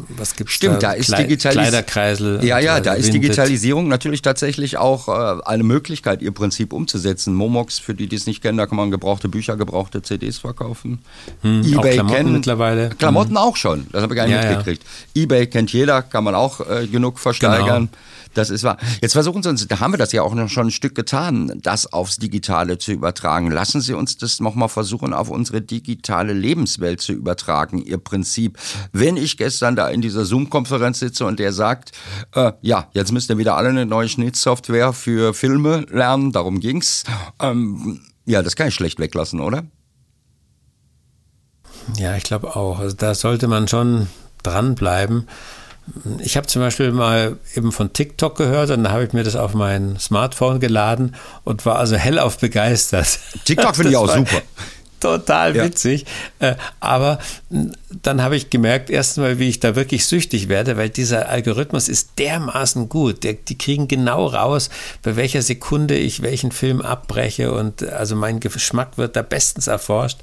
was 0.10 0.36
gibt 0.36 0.50
es 0.50 0.56
Stimmt, 0.56 0.84
da, 0.84 0.90
da 0.90 0.94
ist 0.94 1.12
Kle 1.12 1.36
Kleiderkreisel. 1.36 2.44
Ja, 2.44 2.60
ja, 2.60 2.80
da 2.80 2.94
ist 2.94 3.12
Digitalisierung 3.12 3.88
natürlich 3.88 4.22
tatsächlich 4.22 4.78
auch 4.78 5.08
äh, 5.08 5.42
eine 5.46 5.64
Möglichkeit, 5.64 6.22
ihr 6.22 6.32
Prinzip 6.32 6.74
umzusetzen. 6.74 7.34
Momox, 7.34 7.80
für 7.80 7.96
die, 7.96 8.08
die 8.08 8.16
es 8.16 8.28
nicht 8.28 8.42
kennen, 8.42 8.58
da 8.58 8.68
kann 8.68 8.78
man 8.78 8.92
gebrauchte 8.92 9.30
Bücher, 9.30 9.58
gebrauchte 9.58 10.04
CDs 10.04 10.38
verkaufen. 10.38 11.00
Hm, 11.42 11.64
eBay 11.64 11.94
Klamotten 11.96 12.16
kennt 12.16 12.32
mittlerweile. 12.32 12.90
Klamotten 12.90 13.32
hm. 13.32 13.38
auch 13.38 13.58
schon, 13.58 13.88
das 13.92 14.04
habe 14.04 14.14
ich 14.14 14.18
gar 14.18 14.28
nicht 14.28 14.42
ja, 14.42 14.50
mitgekriegt. 14.50 14.84
Ja. 15.16 15.24
eBay 15.24 15.48
kennt 15.48 15.74
jeder, 15.74 16.04
kann 16.04 16.24
man 16.24 16.36
auch 16.36 16.60
äh, 16.60 16.88
genug 16.88 17.20
versteigern. 17.20 17.90
Genau. 17.92 18.04
Das 18.34 18.50
ist 18.50 18.64
wahr. 18.64 18.78
Jetzt 19.02 19.14
versuchen 19.14 19.44
Sie 19.44 19.50
uns, 19.50 19.68
da 19.68 19.80
haben 19.80 19.94
wir 19.94 19.98
das 19.98 20.12
ja 20.12 20.24
auch 20.24 20.34
noch 20.34 20.50
schon 20.50 20.68
ein 20.68 20.72
Stück 20.72 20.96
getan, 20.96 21.60
das 21.62 21.92
aufs 21.92 22.18
Digitale 22.18 22.78
zu 22.78 22.92
übertragen. 22.92 23.52
Lassen 23.52 23.82
Sie 23.82 23.94
uns 23.94 24.18
das 24.18 24.40
nochmal 24.40 24.70
versuchen, 24.70 25.14
auf 25.14 25.30
unsere 25.30 25.62
digitale 25.62 26.34
Lebenswelt 26.34 27.02
zu 27.02 27.14
übertragen, 27.14 27.80
Ihr 27.80 27.98
Prinzip. 27.98 28.58
Wenn 28.92 29.18
ich 29.18 29.38
gestern 29.38 29.76
da 29.76 29.88
in 29.90 30.02
dieser 30.02 30.26
Zoom-Konferenz 30.26 31.00
sitze 31.00 31.26
und 31.26 31.40
der 31.40 31.54
sagt, 31.54 31.92
äh, 32.34 32.54
ja, 32.62 32.88
jetzt 32.94 33.12
müsst 33.12 33.30
ihr 33.30 33.38
wieder 33.38 33.56
alle 33.56 33.70
eine 33.70 33.86
neue 33.86 34.10
Schnittsoftware 34.10 34.94
für 34.94 35.34
Filme 35.34 35.86
lernen, 35.90 36.32
darum 36.32 36.60
ging's. 36.60 37.04
Ähm, 37.40 38.02
ja, 38.26 38.42
das 38.42 38.56
kann 38.56 38.70
ich 38.70 38.76
schlecht 38.76 39.00
weglassen, 39.00 39.40
oder? 39.40 39.64
Ja, 41.98 42.16
ich 42.16 42.24
glaube 42.24 42.56
auch. 42.56 42.80
Also 42.80 42.96
da 42.96 43.14
sollte 43.14 43.48
man 43.48 43.68
schon 43.68 44.08
dranbleiben. 44.42 45.28
Ich 46.20 46.38
habe 46.38 46.48
zum 46.48 46.62
Beispiel 46.62 46.92
mal 46.92 47.38
eben 47.56 47.72
von 47.72 47.92
TikTok 47.92 48.38
gehört 48.38 48.70
und 48.70 48.84
dann 48.84 48.94
habe 48.94 49.04
ich 49.04 49.14
mir 49.14 49.24
das 49.24 49.36
auf 49.36 49.54
mein 49.54 50.00
Smartphone 50.00 50.60
geladen 50.60 51.16
und 51.44 51.66
war 51.66 51.78
also 51.78 51.96
hellauf 51.96 52.38
begeistert. 52.38 53.20
TikTok 53.46 53.76
finde 53.76 53.90
ich 53.92 53.98
auch 53.98 54.14
super 54.14 54.42
total 55.04 55.54
witzig. 55.56 56.06
Ja. 56.40 56.52
Äh, 56.52 56.56
aber 56.80 57.20
dann 58.02 58.22
habe 58.22 58.36
ich 58.36 58.50
gemerkt, 58.50 58.90
erstens 58.90 59.18
mal, 59.18 59.40
wie 59.40 59.50
ich 59.50 59.60
da 59.60 59.76
wirklich 59.76 60.06
süchtig 60.06 60.48
werde, 60.48 60.78
weil 60.78 60.90
dieser 60.90 61.30
Algorithmus 61.30 61.90
ist 61.90 62.12
dermaßen 62.18 62.90
gut. 62.90 63.24
die 63.24 63.58
kriegen 63.58 63.88
genau 63.88 64.28
raus, 64.28 64.70
bei 65.02 65.16
welcher 65.16 65.42
Sekunde 65.42 65.96
ich 65.96 66.22
welchen 66.22 66.52
Film 66.52 66.82
abbreche 66.82 67.54
und 67.54 67.84
also 67.84 68.16
mein 68.16 68.40
Geschmack 68.40 68.98
wird 68.98 69.16
da 69.16 69.22
bestens 69.22 69.68
erforscht. 69.68 70.20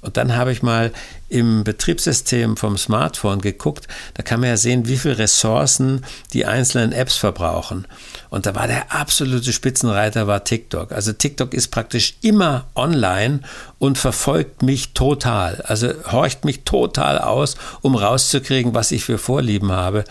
Und 0.00 0.16
dann 0.16 0.34
habe 0.34 0.52
ich 0.52 0.62
mal 0.62 0.92
im 1.32 1.64
Betriebssystem 1.64 2.56
vom 2.56 2.76
Smartphone 2.76 3.40
geguckt, 3.40 3.88
da 4.14 4.22
kann 4.22 4.40
man 4.40 4.50
ja 4.50 4.56
sehen, 4.56 4.86
wie 4.86 4.98
viele 4.98 5.18
Ressourcen 5.18 6.04
die 6.34 6.44
einzelnen 6.44 6.92
Apps 6.92 7.16
verbrauchen. 7.16 7.86
Und 8.28 8.44
da 8.46 8.54
war 8.54 8.66
der 8.66 8.92
absolute 8.92 9.52
Spitzenreiter 9.52 10.26
war 10.26 10.44
TikTok. 10.44 10.92
Also 10.92 11.12
TikTok 11.12 11.54
ist 11.54 11.68
praktisch 11.68 12.16
immer 12.20 12.66
online 12.74 13.40
und 13.78 13.96
verfolgt 13.96 14.62
mich 14.62 14.92
total. 14.92 15.62
Also 15.62 15.88
horcht 16.10 16.44
mich 16.44 16.64
total 16.64 17.18
aus, 17.18 17.56
um 17.80 17.94
rauszukriegen, 17.94 18.74
was 18.74 18.92
ich 18.92 19.04
für 19.04 19.16
Vorlieben 19.16 19.72
habe. 19.72 20.04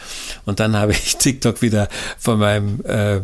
Und 0.45 0.59
dann 0.59 0.75
habe 0.75 0.91
ich 0.93 1.17
TikTok 1.19 1.61
wieder 1.61 1.87
von 2.17 2.39
meinem 2.39 2.83
äh, 2.83 3.21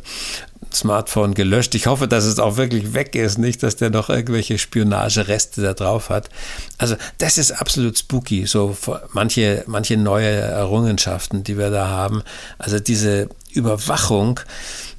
Smartphone 0.78 1.34
gelöscht. 1.34 1.76
Ich 1.76 1.88
hoffe, 1.88 2.08
dass 2.08 2.26
es 2.26 2.40
auch 2.40 2.58
wirklich 2.58 2.94
weg 2.94 3.16
ist, 3.16 3.38
nicht, 3.38 3.64
dass 3.64 3.76
der 3.76 3.90
noch 3.90 4.10
irgendwelche 4.10 4.58
Spionagereste 4.58 5.62
da 5.62 5.74
drauf 5.74 6.10
hat. 6.10 6.30
Also 6.78 6.96
das 7.18 7.38
ist 7.38 7.52
absolut 7.52 7.98
spooky, 7.98 8.46
so 8.46 8.78
manche, 9.14 9.64
manche 9.68 9.98
neue 9.98 10.30
Errungenschaften, 10.30 11.44
die 11.44 11.58
wir 11.58 11.70
da 11.70 11.88
haben. 11.88 12.24
Also 12.58 12.80
diese 12.80 13.30
Überwachung, 13.52 14.40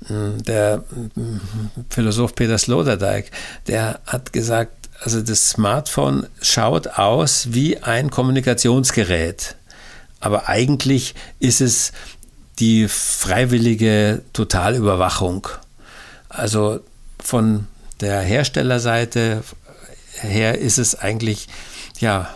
hm, 0.06 0.42
der 0.42 0.84
hm, 1.14 1.40
Philosoph 1.88 2.34
Peter 2.34 2.58
Sloterdijk, 2.58 3.30
der 3.66 4.00
hat 4.06 4.32
gesagt, 4.32 4.88
also 5.00 5.20
das 5.20 5.50
Smartphone 5.50 6.26
schaut 6.42 6.88
aus 6.98 7.48
wie 7.50 7.78
ein 7.78 8.10
Kommunikationsgerät. 8.10 9.54
Aber 10.20 10.48
eigentlich 10.48 11.14
ist 11.38 11.60
es 11.60 11.92
die 12.58 12.88
freiwillige 12.88 14.22
Totalüberwachung. 14.32 15.46
Also 16.28 16.80
von 17.18 17.66
der 18.00 18.20
Herstellerseite 18.20 19.42
her 20.20 20.58
ist 20.58 20.78
es 20.78 20.94
eigentlich 20.94 21.48
ja 22.00 22.28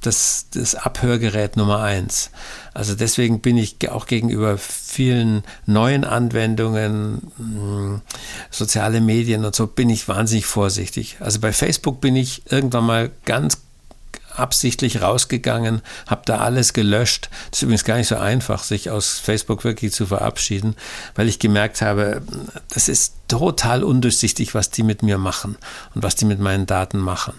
das, 0.00 0.46
das 0.52 0.74
Abhörgerät 0.74 1.56
Nummer 1.56 1.82
eins. 1.82 2.30
Also 2.72 2.94
deswegen 2.94 3.40
bin 3.40 3.56
ich 3.56 3.90
auch 3.90 4.06
gegenüber 4.06 4.56
vielen 4.56 5.42
neuen 5.66 6.04
Anwendungen, 6.04 7.32
hm, 7.36 8.00
soziale 8.50 9.00
Medien 9.00 9.44
und 9.44 9.54
so, 9.54 9.66
bin 9.66 9.90
ich 9.90 10.08
wahnsinnig 10.08 10.46
vorsichtig. 10.46 11.16
Also 11.20 11.40
bei 11.40 11.52
Facebook 11.52 12.00
bin 12.00 12.16
ich 12.16 12.50
irgendwann 12.50 12.84
mal 12.84 13.10
ganz 13.24 13.58
absichtlich 14.34 15.02
rausgegangen, 15.02 15.82
habe 16.06 16.22
da 16.24 16.38
alles 16.38 16.72
gelöscht. 16.72 17.28
Das 17.50 17.58
ist 17.58 17.62
übrigens 17.62 17.84
gar 17.84 17.96
nicht 17.96 18.08
so 18.08 18.16
einfach, 18.16 18.62
sich 18.62 18.90
aus 18.90 19.18
Facebook 19.18 19.64
wirklich 19.64 19.92
zu 19.92 20.06
verabschieden, 20.06 20.76
weil 21.14 21.28
ich 21.28 21.38
gemerkt 21.38 21.82
habe, 21.82 22.22
das 22.72 22.88
ist 22.88 23.14
total 23.28 23.84
undurchsichtig, 23.84 24.54
was 24.54 24.70
die 24.70 24.82
mit 24.82 25.02
mir 25.02 25.18
machen 25.18 25.56
und 25.94 26.02
was 26.02 26.16
die 26.16 26.24
mit 26.24 26.40
meinen 26.40 26.66
Daten 26.66 26.98
machen. 26.98 27.34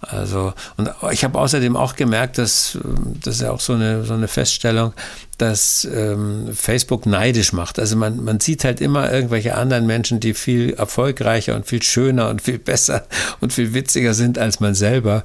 Also, 0.00 0.54
und 0.76 0.90
ich 1.10 1.24
habe 1.24 1.38
außerdem 1.38 1.76
auch 1.76 1.96
gemerkt, 1.96 2.38
dass 2.38 2.78
das 3.20 3.36
ist 3.36 3.40
ja 3.40 3.50
auch 3.50 3.60
so 3.60 3.72
eine, 3.72 4.04
so 4.04 4.14
eine 4.14 4.28
Feststellung, 4.28 4.92
dass 5.38 5.88
ähm, 5.90 6.48
Facebook 6.52 7.06
neidisch 7.06 7.52
macht. 7.52 7.78
Also 7.78 7.96
man, 7.96 8.22
man 8.22 8.40
sieht 8.40 8.64
halt 8.64 8.80
immer 8.80 9.10
irgendwelche 9.10 9.54
anderen 9.54 9.86
Menschen, 9.86 10.18
die 10.18 10.34
viel 10.34 10.74
erfolgreicher 10.74 11.54
und 11.54 11.64
viel 11.64 11.82
schöner 11.82 12.28
und 12.28 12.42
viel 12.42 12.58
besser 12.58 13.06
und 13.40 13.52
viel 13.52 13.72
witziger 13.72 14.14
sind 14.14 14.38
als 14.38 14.58
man 14.58 14.74
selber. 14.74 15.22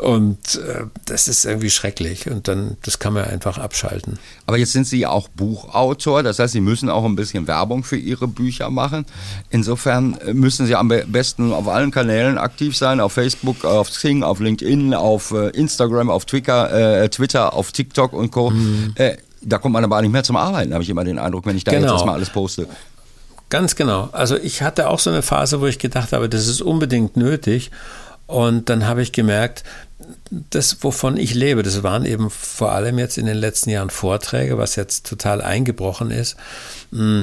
Und 0.00 0.56
äh, 0.56 0.84
das 1.04 1.28
ist 1.28 1.44
irgendwie 1.44 1.70
schrecklich. 1.70 2.30
Und 2.30 2.48
dann, 2.48 2.78
das 2.82 2.98
kann 2.98 3.12
man 3.12 3.24
einfach 3.24 3.58
abschalten. 3.58 4.18
Aber 4.46 4.56
jetzt 4.56 4.72
sind 4.72 4.86
Sie 4.86 5.06
auch 5.06 5.28
Buchautor, 5.28 6.22
das 6.22 6.38
heißt, 6.38 6.54
Sie 6.54 6.60
müssen 6.60 6.88
auch 6.88 7.04
ein 7.04 7.16
bisschen 7.16 7.46
Werbung 7.46 7.84
für 7.84 7.96
Ihre 7.96 8.28
Bücher 8.28 8.70
machen. 8.70 9.04
Insofern 9.50 10.18
müssen 10.32 10.66
Sie 10.66 10.74
am 10.74 10.88
besten 10.88 11.52
auf 11.52 11.68
allen 11.68 11.90
Kanälen 11.90 12.38
aktiv 12.38 12.76
sein, 12.76 13.00
auf 13.00 13.12
Facebook, 13.12 13.64
auf 13.66 13.90
Xing, 13.90 14.22
auf 14.22 14.40
LinkedIn, 14.40 14.94
auf 14.94 15.32
äh, 15.32 15.50
Instagram, 15.50 16.08
auf 16.08 16.24
Twitter, 16.24 17.02
äh, 17.02 17.08
Twitter, 17.10 17.52
auf 17.52 17.72
TikTok 17.72 18.14
und 18.14 18.30
Co. 18.30 18.50
Mhm. 18.50 18.94
Äh, 18.94 19.16
da 19.42 19.58
kommt 19.58 19.72
man 19.72 19.84
aber 19.84 20.00
nicht 20.02 20.12
mehr 20.12 20.22
zum 20.22 20.36
Arbeiten, 20.36 20.72
habe 20.72 20.82
ich 20.82 20.90
immer 20.90 21.04
den 21.04 21.18
Eindruck, 21.18 21.46
wenn 21.46 21.56
ich 21.56 21.64
da 21.64 21.72
genau. 21.72 21.84
jetzt 21.84 21.92
erstmal 21.92 22.14
alles 22.16 22.30
poste. 22.30 22.68
Ganz 23.48 23.74
genau. 23.74 24.08
Also 24.12 24.36
ich 24.36 24.62
hatte 24.62 24.88
auch 24.88 24.98
so 24.98 25.10
eine 25.10 25.22
Phase, 25.22 25.60
wo 25.60 25.66
ich 25.66 25.78
gedacht 25.78 26.12
habe, 26.12 26.28
das 26.28 26.46
ist 26.46 26.62
unbedingt 26.62 27.16
nötig. 27.16 27.70
Und 28.26 28.68
dann 28.68 28.86
habe 28.86 29.02
ich 29.02 29.10
gemerkt, 29.10 29.64
das, 30.30 30.84
wovon 30.84 31.16
ich 31.16 31.34
lebe, 31.34 31.64
das 31.64 31.82
waren 31.82 32.04
eben 32.04 32.30
vor 32.30 32.72
allem 32.72 32.98
jetzt 32.98 33.18
in 33.18 33.26
den 33.26 33.36
letzten 33.36 33.70
Jahren 33.70 33.90
Vorträge, 33.90 34.56
was 34.56 34.76
jetzt 34.76 35.06
total 35.06 35.42
eingebrochen 35.42 36.12
ist. 36.12 36.36
Mm, 36.92 37.22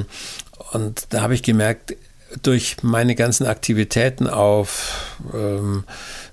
und 0.72 1.06
da 1.10 1.22
habe 1.22 1.34
ich 1.34 1.42
gemerkt, 1.42 1.96
durch 2.42 2.76
meine 2.82 3.14
ganzen 3.14 3.46
Aktivitäten 3.46 4.26
auf 4.26 5.16
ähm, 5.32 5.84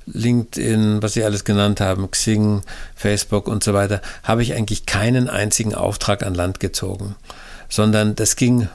LinkedIn, 0.08 1.02
was 1.02 1.14
Sie 1.14 1.24
alles 1.24 1.44
genannt 1.44 1.82
haben, 1.82 2.10
Xing, 2.12 2.62
Facebook 2.96 3.48
und 3.48 3.64
so 3.64 3.74
weiter, 3.74 4.02
habe 4.24 4.44
ich 4.44 4.54
eigentlich 4.54 4.86
keinen 4.86 5.30
einzigen 5.30 5.74
Auftrag 5.74 6.24
an 6.24 6.36
Land 6.36 6.60
gezogen. 6.60 7.16
sondern 7.70 8.16
das 8.16 8.36
ging 8.36 8.68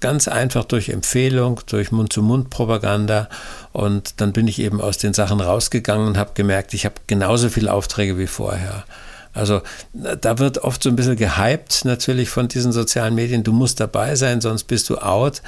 ganz 0.00 0.28
einfach 0.28 0.64
durch 0.64 0.88
Empfehlung, 0.88 1.60
durch 1.66 1.92
Mund-zu-Mund-Propaganda. 1.92 3.28
Und 3.72 4.20
dann 4.20 4.32
bin 4.32 4.48
ich 4.48 4.58
eben 4.58 4.80
aus 4.80 4.98
den 4.98 5.14
Sachen 5.14 5.40
rausgegangen 5.40 6.06
und 6.06 6.18
habe 6.18 6.32
gemerkt, 6.34 6.74
ich 6.74 6.84
habe 6.84 6.96
genauso 7.06 7.48
viele 7.48 7.72
Aufträge 7.72 8.18
wie 8.18 8.26
vorher. 8.26 8.84
Also 9.32 9.60
da 9.92 10.38
wird 10.38 10.58
oft 10.58 10.82
so 10.82 10.88
ein 10.88 10.96
bisschen 10.96 11.16
gehypt 11.16 11.84
natürlich 11.84 12.30
von 12.30 12.48
diesen 12.48 12.72
sozialen 12.72 13.14
Medien. 13.14 13.44
Du 13.44 13.52
musst 13.52 13.80
dabei 13.80 14.16
sein, 14.16 14.40
sonst 14.40 14.64
bist 14.64 14.88
du 14.88 14.96
out. 14.96 15.42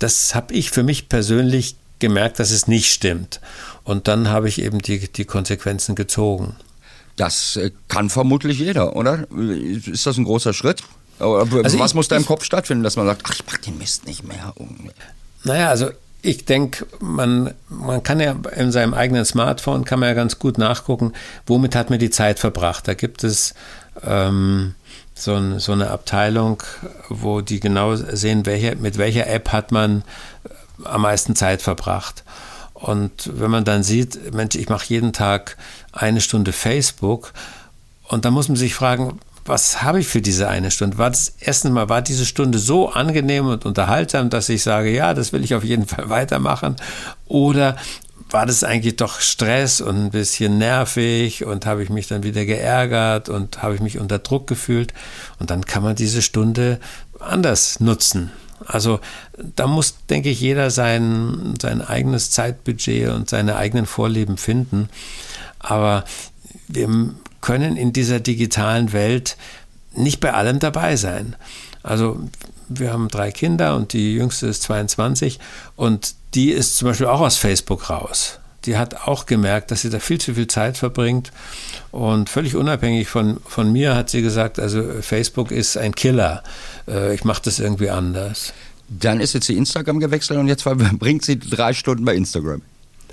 Das 0.00 0.34
habe 0.34 0.54
ich 0.54 0.70
für 0.70 0.82
mich 0.82 1.08
persönlich 1.08 1.76
gemerkt, 1.98 2.38
dass 2.38 2.50
es 2.50 2.68
nicht 2.68 2.92
stimmt. 2.92 3.40
Und 3.84 4.08
dann 4.08 4.28
habe 4.28 4.48
ich 4.48 4.62
eben 4.62 4.80
die, 4.80 5.08
die 5.08 5.24
Konsequenzen 5.24 5.94
gezogen. 5.94 6.56
Das 7.16 7.56
äh, 7.56 7.70
kann 7.88 8.10
vermutlich 8.10 8.58
jeder, 8.58 8.96
oder? 8.96 9.26
Ist 9.32 10.06
das 10.06 10.16
ein 10.16 10.24
großer 10.24 10.52
Schritt? 10.52 10.82
Also 11.18 11.78
was 11.78 11.90
ich, 11.90 11.94
muss 11.94 12.08
da 12.08 12.16
im 12.16 12.26
Kopf 12.26 12.44
stattfinden, 12.44 12.84
dass 12.84 12.96
man 12.96 13.06
sagt, 13.06 13.22
ach, 13.24 13.34
ich 13.34 13.44
mach 13.44 13.56
den 13.58 13.76
Mist 13.76 14.06
nicht 14.06 14.22
mehr? 14.22 14.54
Naja, 15.42 15.68
also 15.68 15.90
ich 16.22 16.44
denke, 16.44 16.86
man, 17.00 17.54
man 17.68 18.02
kann 18.02 18.20
ja 18.20 18.36
in 18.56 18.72
seinem 18.72 18.94
eigenen 18.94 19.24
Smartphone 19.24 19.84
kann 19.84 20.00
man 20.00 20.08
ja 20.08 20.14
ganz 20.14 20.38
gut 20.38 20.58
nachgucken, 20.58 21.12
womit 21.46 21.74
hat 21.74 21.90
man 21.90 21.98
die 21.98 22.10
Zeit 22.10 22.38
verbracht. 22.38 22.86
Da 22.86 22.94
gibt 22.94 23.24
es 23.24 23.54
ähm, 24.04 24.74
so, 25.14 25.34
ein, 25.34 25.58
so, 25.58 25.72
eine 25.72 25.90
Abteilung, 25.90 26.62
wo 27.08 27.40
die 27.40 27.60
genau 27.60 27.96
sehen, 27.96 28.46
welche, 28.46 28.76
mit 28.76 28.98
welcher 28.98 29.26
App 29.26 29.50
hat 29.50 29.72
man 29.72 30.04
am 30.84 31.02
meisten 31.02 31.36
Zeit 31.36 31.62
verbracht. 31.62 32.24
Und 32.74 33.30
wenn 33.34 33.50
man 33.50 33.64
dann 33.64 33.82
sieht, 33.82 34.32
Mensch, 34.32 34.54
ich 34.54 34.68
mache 34.68 34.86
jeden 34.88 35.12
Tag 35.12 35.56
eine 35.92 36.20
Stunde 36.20 36.52
Facebook, 36.52 37.32
und 38.08 38.24
dann 38.24 38.32
muss 38.32 38.48
man 38.48 38.56
sich 38.56 38.74
fragen, 38.74 39.20
was 39.44 39.82
habe 39.82 40.00
ich 40.00 40.08
für 40.08 40.20
diese 40.20 40.48
eine 40.48 40.70
Stunde? 40.70 40.98
War 40.98 41.10
das 41.10 41.34
erstens 41.40 41.72
mal, 41.72 41.88
war 41.88 42.02
diese 42.02 42.26
Stunde 42.26 42.58
so 42.58 42.90
angenehm 42.90 43.46
und 43.46 43.64
unterhaltsam, 43.64 44.30
dass 44.30 44.48
ich 44.48 44.62
sage, 44.62 44.90
ja, 44.90 45.14
das 45.14 45.32
will 45.32 45.44
ich 45.44 45.54
auf 45.54 45.64
jeden 45.64 45.86
Fall 45.88 46.08
weitermachen? 46.08 46.76
Oder 47.26 47.76
war 48.30 48.44
das 48.44 48.62
eigentlich 48.62 48.96
doch 48.96 49.20
Stress 49.20 49.80
und 49.80 49.96
ein 49.96 50.10
bisschen 50.10 50.58
nervig 50.58 51.44
und 51.44 51.64
habe 51.64 51.82
ich 51.82 51.88
mich 51.88 52.08
dann 52.08 52.22
wieder 52.22 52.44
geärgert 52.44 53.30
und 53.30 53.62
habe 53.62 53.74
ich 53.74 53.80
mich 53.80 53.98
unter 53.98 54.18
Druck 54.18 54.46
gefühlt? 54.46 54.92
Und 55.38 55.50
dann 55.50 55.64
kann 55.64 55.82
man 55.82 55.96
diese 55.96 56.20
Stunde 56.20 56.78
anders 57.18 57.80
nutzen. 57.80 58.30
Also 58.66 59.00
da 59.36 59.66
muss, 59.66 59.94
denke 60.10 60.30
ich, 60.30 60.40
jeder 60.40 60.70
sein, 60.70 61.54
sein 61.60 61.80
eigenes 61.80 62.30
Zeitbudget 62.30 63.10
und 63.10 63.30
seine 63.30 63.56
eigenen 63.56 63.86
Vorlieben 63.86 64.36
finden. 64.36 64.88
Aber 65.58 66.04
wir 66.66 66.88
können 67.40 67.76
in 67.76 67.92
dieser 67.92 68.20
digitalen 68.20 68.92
Welt 68.92 69.36
nicht 69.94 70.20
bei 70.20 70.32
allem 70.32 70.58
dabei 70.58 70.96
sein. 70.96 71.36
Also 71.82 72.20
wir 72.68 72.92
haben 72.92 73.08
drei 73.08 73.30
Kinder 73.30 73.76
und 73.76 73.92
die 73.92 74.14
jüngste 74.14 74.46
ist 74.48 74.62
22 74.64 75.38
und 75.76 76.14
die 76.34 76.50
ist 76.50 76.76
zum 76.76 76.88
Beispiel 76.88 77.06
auch 77.06 77.20
aus 77.20 77.36
Facebook 77.36 77.88
raus. 77.88 78.37
Die 78.64 78.76
hat 78.76 79.06
auch 79.06 79.26
gemerkt, 79.26 79.70
dass 79.70 79.82
sie 79.82 79.90
da 79.90 80.00
viel 80.00 80.20
zu 80.20 80.34
viel 80.34 80.48
Zeit 80.48 80.76
verbringt 80.76 81.30
und 81.90 82.28
völlig 82.28 82.56
unabhängig 82.56 83.08
von, 83.08 83.38
von 83.46 83.72
mir 83.72 83.94
hat 83.94 84.10
sie 84.10 84.20
gesagt, 84.20 84.58
also 84.58 84.82
Facebook 85.00 85.50
ist 85.50 85.76
ein 85.76 85.94
Killer. 85.94 86.42
Äh, 86.88 87.14
ich 87.14 87.24
mache 87.24 87.42
das 87.44 87.60
irgendwie 87.60 87.90
anders. 87.90 88.52
Dann 88.88 89.20
ist 89.20 89.34
jetzt 89.34 89.46
sie 89.46 89.56
Instagram 89.56 90.00
gewechselt 90.00 90.38
und 90.38 90.48
jetzt 90.48 90.62
verbringt 90.64 91.24
sie 91.24 91.38
drei 91.38 91.72
Stunden 91.72 92.04
bei 92.04 92.14
Instagram. 92.14 92.62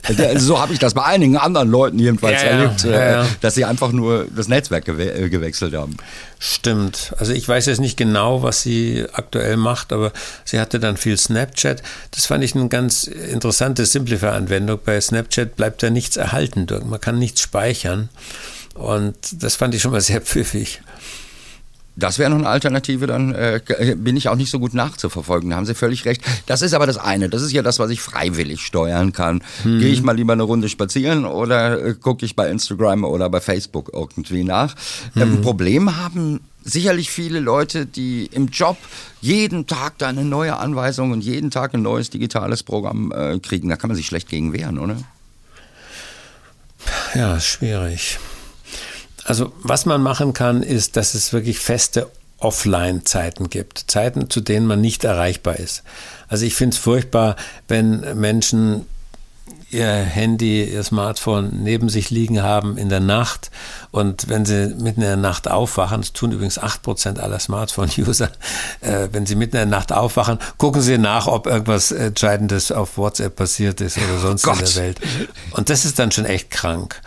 Also 0.08 0.46
so 0.46 0.62
habe 0.62 0.74
ich 0.74 0.80
das 0.80 0.94
bei 0.94 1.04
einigen 1.04 1.38
anderen 1.38 1.70
Leuten 1.70 2.00
jedenfalls 2.00 2.42
ja, 2.42 2.50
erlebt, 2.50 2.84
ja, 2.84 2.92
äh, 2.92 3.12
ja, 3.12 3.28
dass 3.42 3.56
sie 3.56 3.66
einfach 3.66 3.92
nur 3.92 4.28
das 4.36 4.48
Netzwerk 4.48 4.86
gew 4.86 5.00
äh, 5.00 5.30
gewechselt 5.30 5.74
haben. 5.74 5.98
Stimmt. 6.40 7.14
Also 7.18 7.34
ich 7.34 7.48
weiß 7.48 7.66
jetzt 7.66 7.80
nicht 7.80 7.98
genau, 7.98 8.44
was 8.44 8.62
sie 8.62 9.06
aktuell 9.14 9.58
macht, 9.58 9.94
aber 9.94 10.12
sie 10.44 10.60
hatte 10.60 10.80
dann 10.80 10.98
viel 10.98 11.18
Snapchat. 11.18 11.82
Das 12.12 12.26
fand 12.26 12.44
ich 12.44 12.56
eine 12.56 12.68
ganz 12.68 13.06
interessante 13.06 13.86
Simplify-Anwendung. 13.86 14.80
Bei 14.84 15.00
Snapchat 15.00 15.56
bleibt 15.56 15.82
da 15.82 15.90
nichts 15.90 16.18
erhalten. 16.18 16.68
Man 16.86 17.02
kann 17.02 17.18
nichts 17.18 17.42
speichern. 17.42 18.10
Und 18.76 19.16
das 19.32 19.56
fand 19.56 19.74
ich 19.74 19.82
schon 19.82 19.92
mal 19.92 20.02
sehr 20.02 20.22
pfiffig. 20.22 20.82
Das 21.98 22.20
wäre 22.20 22.30
noch 22.30 22.38
eine 22.38 22.50
Alternative, 22.50 23.08
dann 23.08 23.34
äh, 23.34 23.62
bin 23.98 24.18
ich 24.18 24.28
auch 24.28 24.36
nicht 24.36 24.50
so 24.52 24.60
gut 24.60 24.74
nachzuverfolgen. 24.74 25.50
Da 25.50 25.56
haben 25.56 25.66
Sie 25.66 25.76
völlig 25.76 26.06
recht. 26.06 26.22
Das 26.46 26.62
ist 26.62 26.74
aber 26.74 26.86
das 26.88 26.98
eine. 26.98 27.30
Das 27.30 27.42
ist 27.42 27.54
ja 27.54 27.62
das, 27.62 27.80
was 27.80 27.90
ich 27.90 28.02
freiwillig 28.02 28.62
steuern 28.62 29.14
kann. 29.14 29.42
Hm. 29.64 29.80
Gehe 29.80 29.90
ich 29.90 30.04
mal 30.04 30.16
lieber 30.16 30.34
eine 30.34 30.44
Runde 30.44 30.68
spazieren 30.68 31.26
oder 31.26 31.82
äh, 31.82 31.94
gucke 31.94 32.26
ich 32.26 32.36
bei 32.36 32.50
Instagram 32.50 33.06
oder 33.06 33.30
bei 33.30 33.40
Facebook 33.40 33.92
irgendwie 33.94 34.44
nach. 34.44 34.76
Hm. 35.14 35.22
Ein 35.22 35.42
Problem 35.42 35.96
haben 35.96 36.42
sicherlich 36.66 37.10
viele 37.12 37.40
Leute, 37.40 37.86
die 37.86 38.26
im 38.26 38.48
Job 38.48 38.78
jeden 39.22 39.68
Tag 39.68 39.98
da 40.00 40.08
eine 40.08 40.26
neue 40.26 40.58
Anweisung 40.58 41.12
und 41.12 41.22
jeden 41.22 41.52
Tag 41.52 41.74
ein 41.74 41.82
neues 41.82 42.10
digitales 42.10 42.64
Programm 42.64 43.14
äh, 43.16 43.40
kriegen. 43.40 43.70
Da 43.70 43.78
kann 43.78 43.88
man 43.88 43.96
sich 43.96 44.08
schlecht 44.08 44.28
gegen 44.28 44.52
wehren, 44.52 44.80
oder? 44.80 44.98
Ja, 47.14 47.38
ist 47.38 47.46
schwierig. 47.46 48.20
Also 49.26 49.52
was 49.62 49.86
man 49.86 50.02
machen 50.02 50.34
kann, 50.34 50.64
ist, 50.64 50.96
dass 50.96 51.14
es 51.16 51.34
wirklich 51.34 51.60
feste 51.60 52.10
Offline-Zeiten 52.40 53.50
gibt. 53.50 53.86
Zeiten, 53.88 54.30
zu 54.30 54.40
denen 54.40 54.68
man 54.68 54.80
nicht 54.80 55.04
erreichbar 55.04 55.58
ist. 55.58 55.84
Also 56.28 56.46
ich 56.46 56.56
finde 56.56 56.76
es 56.76 56.82
furchtbar, 56.82 57.36
wenn 57.68 58.20
Menschen 58.20 58.86
ihr 59.72 59.88
Handy, 59.88 60.64
ihr 60.64 60.84
Smartphone 60.84 61.64
neben 61.64 61.90
sich 61.90 62.10
liegen 62.10 62.42
haben 62.42 62.78
in 62.78 62.90
der 62.90 63.00
Nacht 63.00 63.52
und 63.92 64.30
wenn 64.30 64.46
sie 64.46 64.68
mitten 64.68 65.02
in 65.02 65.08
der 65.08 65.18
Nacht 65.18 65.50
aufwachen, 65.50 66.02
das 66.02 66.14
tun 66.14 66.32
übrigens 66.32 66.60
8% 66.60 67.20
aller 67.20 67.40
Smartphone-User, 67.40 68.30
äh, 68.82 69.10
wenn 69.12 69.26
sie 69.26 69.36
mitten 69.36 69.58
in 69.58 69.70
der 69.70 69.78
Nacht 69.78 69.92
aufwachen, 69.92 70.40
gucken 70.58 70.82
sie 70.82 70.98
nach, 70.98 71.28
ob 71.28 71.48
irgendwas 71.48 71.92
Entscheidendes 71.92 72.72
auf 72.72 72.98
WhatsApp 72.98 73.36
passiert 73.36 73.82
ist 73.82 73.98
oder 73.98 74.20
sonst 74.20 74.48
oh 74.48 74.52
in 74.52 74.60
der 74.60 74.76
Welt. 74.76 75.00
Und 75.52 75.70
das 75.70 75.86
ist 75.86 76.00
dann 76.00 76.12
schon 76.12 76.26
echt 76.26 76.52
krank. 76.52 77.02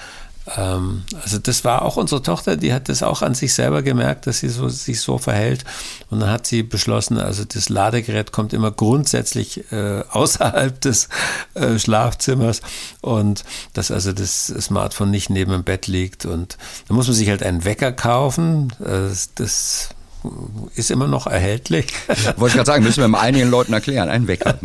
Ähm, 0.57 1.03
also 1.23 1.39
das 1.39 1.65
war 1.65 1.83
auch 1.83 1.97
unsere 1.97 2.23
Tochter, 2.23 2.57
die 2.57 2.73
hat 2.73 2.89
das 2.89 3.03
auch 3.03 3.23
an 3.23 3.35
sich 3.35 3.55
selber 3.55 3.83
gemerkt, 3.83 4.27
dass 4.27 4.39
sie 4.39 4.49
so, 4.49 4.69
sich 4.69 5.01
so 5.01 5.19
verhält. 5.19 5.65
Und 6.11 6.21
dann 6.21 6.31
hat 6.31 6.47
sie 6.47 6.63
beschlossen, 6.63 7.19
also 7.19 7.45
das 7.45 7.69
Ladegerät 7.69 8.33
kommt 8.33 8.53
immer 8.53 8.71
grundsätzlich 8.71 9.71
äh, 9.73 10.03
außerhalb 10.11 10.81
des 10.81 11.09
äh, 11.55 11.79
Schlafzimmers 11.79 12.63
und 13.01 13.45
dass 13.73 13.91
also 13.91 14.13
das 14.13 14.47
Smartphone 14.47 15.11
nicht 15.11 15.31
neben 15.31 15.53
dem 15.53 15.65
Bett 15.65 15.87
liegt. 15.87 16.25
Und 16.25 16.57
da 16.89 16.95
muss 16.95 17.07
man 17.07 17.17
sich 17.17 17.29
halt 17.29 17.43
einen 17.43 17.65
Wecker 17.65 17.93
kaufen. 17.93 18.73
Äh, 18.85 19.15
das 19.35 19.91
ist 20.75 20.91
immer 20.91 21.07
noch 21.07 21.27
erhältlich. 21.27 21.87
Wollte 22.37 22.49
ich 22.49 22.55
gerade 22.55 22.67
sagen, 22.67 22.85
müssen 22.85 23.11
wir 23.11 23.21
einigen 23.21 23.51
Leuten 23.51 23.73
erklären. 23.73 24.09
Ein 24.09 24.29
Wecker. 24.29 24.59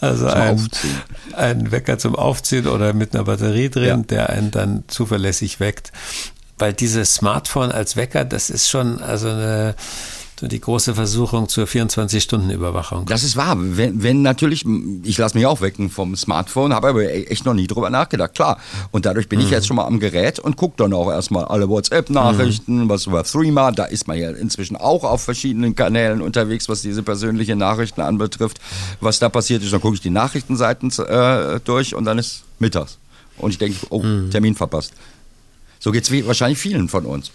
also 0.00 0.28
zum 0.28 0.36
ein, 0.36 0.54
Aufziehen. 0.54 1.00
ein 1.32 1.72
Wecker 1.72 1.98
zum 1.98 2.16
Aufziehen 2.16 2.66
oder 2.66 2.92
mit 2.92 3.14
einer 3.14 3.24
Batterie 3.24 3.68
drin, 3.68 3.84
ja. 3.84 3.96
der 3.96 4.30
einen 4.30 4.50
dann 4.50 4.84
zuverlässig 4.88 5.60
weckt. 5.60 5.92
Weil 6.58 6.72
dieses 6.72 7.14
Smartphone 7.14 7.72
als 7.72 7.96
Wecker, 7.96 8.24
das 8.24 8.50
ist 8.50 8.68
schon 8.68 9.02
also 9.02 9.28
eine 9.28 9.74
die 10.40 10.60
große 10.60 10.94
Versuchung 10.94 11.48
zur 11.48 11.66
24-Stunden-Überwachung. 11.66 13.06
Das 13.06 13.22
ist 13.22 13.36
wahr. 13.36 13.56
Wenn, 13.56 14.02
wenn 14.02 14.22
natürlich, 14.22 14.64
ich 15.04 15.16
lasse 15.16 15.36
mich 15.36 15.46
auch 15.46 15.60
wecken 15.60 15.90
vom 15.90 16.16
Smartphone, 16.16 16.74
habe 16.74 16.88
aber 16.88 17.12
echt 17.12 17.44
noch 17.44 17.54
nie 17.54 17.66
drüber 17.66 17.88
nachgedacht, 17.88 18.34
klar. 18.34 18.58
Und 18.90 19.06
dadurch 19.06 19.28
bin 19.28 19.38
mhm. 19.38 19.44
ich 19.44 19.50
jetzt 19.52 19.66
schon 19.66 19.76
mal 19.76 19.86
am 19.86 20.00
Gerät 20.00 20.40
und 20.40 20.56
gucke 20.56 20.74
dann 20.78 20.92
auch 20.92 21.10
erstmal 21.10 21.44
alle 21.44 21.68
WhatsApp-Nachrichten, 21.68 22.84
mhm. 22.84 22.88
was 22.88 23.06
über 23.06 23.22
Threema, 23.22 23.70
da 23.70 23.84
ist 23.84 24.08
man 24.08 24.18
ja 24.18 24.30
inzwischen 24.30 24.76
auch 24.76 25.04
auf 25.04 25.22
verschiedenen 25.22 25.74
Kanälen 25.76 26.20
unterwegs, 26.20 26.68
was 26.68 26.82
diese 26.82 27.02
persönlichen 27.02 27.58
Nachrichten 27.58 28.00
anbetrifft, 28.00 28.60
was 29.00 29.20
da 29.20 29.28
passiert 29.28 29.62
ist. 29.62 29.72
Dann 29.72 29.80
gucke 29.80 29.94
ich 29.94 30.02
die 30.02 30.10
Nachrichtenseiten 30.10 30.90
äh, 31.06 31.60
durch 31.60 31.94
und 31.94 32.04
dann 32.04 32.18
ist 32.18 32.42
mittags. 32.58 32.98
Und 33.38 33.50
ich 33.50 33.58
denke, 33.58 33.78
oh, 33.90 34.02
mhm. 34.02 34.30
Termin 34.30 34.54
verpasst. 34.54 34.92
So 35.78 35.92
geht 35.92 36.08
es 36.10 36.26
wahrscheinlich 36.26 36.58
vielen 36.58 36.88
von 36.88 37.04
uns. 37.04 37.30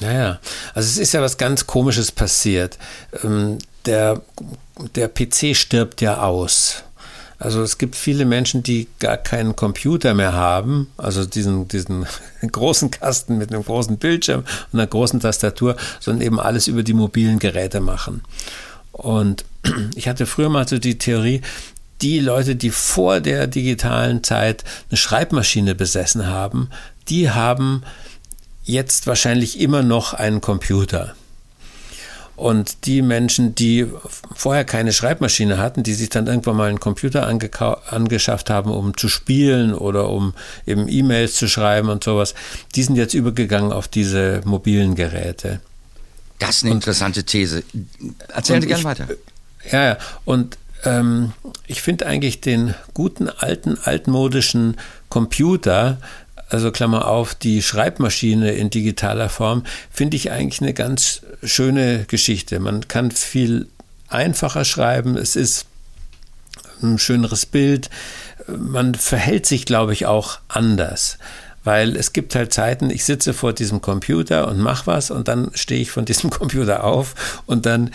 Naja, 0.00 0.40
also 0.74 0.86
es 0.86 0.98
ist 0.98 1.12
ja 1.12 1.20
was 1.20 1.36
ganz 1.36 1.66
Komisches 1.66 2.10
passiert. 2.10 2.78
Ähm, 3.22 3.58
der, 3.86 4.22
der 4.94 5.08
PC 5.08 5.54
stirbt 5.56 6.00
ja 6.00 6.22
aus. 6.22 6.82
Also 7.38 7.62
es 7.62 7.78
gibt 7.78 7.96
viele 7.96 8.26
Menschen, 8.26 8.62
die 8.62 8.86
gar 8.98 9.16
keinen 9.16 9.56
Computer 9.56 10.12
mehr 10.12 10.34
haben, 10.34 10.88
also 10.98 11.24
diesen, 11.24 11.68
diesen 11.68 12.06
großen 12.52 12.90
Kasten 12.90 13.38
mit 13.38 13.50
einem 13.50 13.64
großen 13.64 13.96
Bildschirm 13.96 14.44
und 14.72 14.78
einer 14.78 14.86
großen 14.86 15.20
Tastatur, 15.20 15.76
sondern 16.00 16.26
eben 16.26 16.38
alles 16.38 16.66
über 16.66 16.82
die 16.82 16.92
mobilen 16.92 17.38
Geräte 17.38 17.80
machen. 17.80 18.22
Und 18.92 19.46
ich 19.94 20.06
hatte 20.06 20.26
früher 20.26 20.50
mal 20.50 20.68
so 20.68 20.78
die 20.78 20.98
Theorie, 20.98 21.40
die 22.02 22.20
Leute, 22.20 22.56
die 22.56 22.70
vor 22.70 23.20
der 23.20 23.46
digitalen 23.46 24.22
Zeit 24.22 24.64
eine 24.90 24.96
Schreibmaschine 24.98 25.74
besessen 25.74 26.26
haben, 26.26 26.68
die 27.08 27.30
haben 27.30 27.82
jetzt 28.70 29.06
wahrscheinlich 29.06 29.60
immer 29.60 29.82
noch 29.82 30.14
einen 30.14 30.40
Computer. 30.40 31.14
Und 32.36 32.86
die 32.86 33.02
Menschen, 33.02 33.54
die 33.54 33.86
vorher 34.34 34.64
keine 34.64 34.94
Schreibmaschine 34.94 35.58
hatten, 35.58 35.82
die 35.82 35.92
sich 35.92 36.08
dann 36.08 36.26
irgendwann 36.26 36.56
mal 36.56 36.70
einen 36.70 36.80
Computer 36.80 37.26
angeschafft 37.26 38.48
haben, 38.48 38.70
um 38.70 38.96
zu 38.96 39.08
spielen 39.08 39.74
oder 39.74 40.08
um 40.08 40.32
eben 40.66 40.88
E-Mails 40.88 41.34
zu 41.34 41.48
schreiben 41.48 41.90
und 41.90 42.02
sowas, 42.02 42.34
die 42.74 42.82
sind 42.82 42.96
jetzt 42.96 43.12
übergegangen 43.12 43.72
auf 43.72 43.88
diese 43.88 44.40
mobilen 44.46 44.94
Geräte. 44.94 45.60
Das 46.38 46.56
ist 46.56 46.64
eine 46.64 46.72
interessante 46.72 47.24
These. 47.24 47.62
Erzählen 48.28 48.62
Sie 48.62 48.68
gerne 48.68 48.84
weiter. 48.84 49.08
Ja, 49.70 49.84
ja. 49.84 49.98
Und 50.24 50.56
ähm, 50.84 51.32
ich 51.66 51.82
finde 51.82 52.06
eigentlich 52.06 52.40
den 52.40 52.74
guten 52.94 53.28
alten, 53.28 53.78
altmodischen 53.84 54.78
Computer, 55.10 55.98
also 56.50 56.70
Klammer 56.70 57.06
auf, 57.06 57.34
die 57.34 57.62
Schreibmaschine 57.62 58.52
in 58.52 58.70
digitaler 58.70 59.28
Form, 59.28 59.64
finde 59.90 60.16
ich 60.16 60.30
eigentlich 60.30 60.60
eine 60.60 60.74
ganz 60.74 61.22
schöne 61.42 62.04
Geschichte. 62.06 62.60
Man 62.60 62.88
kann 62.88 63.10
viel 63.10 63.68
einfacher 64.08 64.64
schreiben, 64.64 65.16
es 65.16 65.36
ist 65.36 65.66
ein 66.82 66.98
schöneres 66.98 67.46
Bild, 67.46 67.90
man 68.46 68.94
verhält 68.94 69.46
sich, 69.46 69.64
glaube 69.64 69.92
ich, 69.92 70.06
auch 70.06 70.40
anders. 70.48 71.18
Weil 71.62 71.96
es 71.96 72.12
gibt 72.12 72.34
halt 72.34 72.52
Zeiten, 72.52 72.88
ich 72.90 73.04
sitze 73.04 73.34
vor 73.34 73.52
diesem 73.52 73.82
Computer 73.82 74.48
und 74.48 74.58
mache 74.58 74.86
was 74.86 75.10
und 75.10 75.28
dann 75.28 75.50
stehe 75.54 75.80
ich 75.80 75.90
von 75.90 76.04
diesem 76.06 76.30
Computer 76.30 76.84
auf 76.84 77.42
und 77.46 77.66
dann 77.66 77.90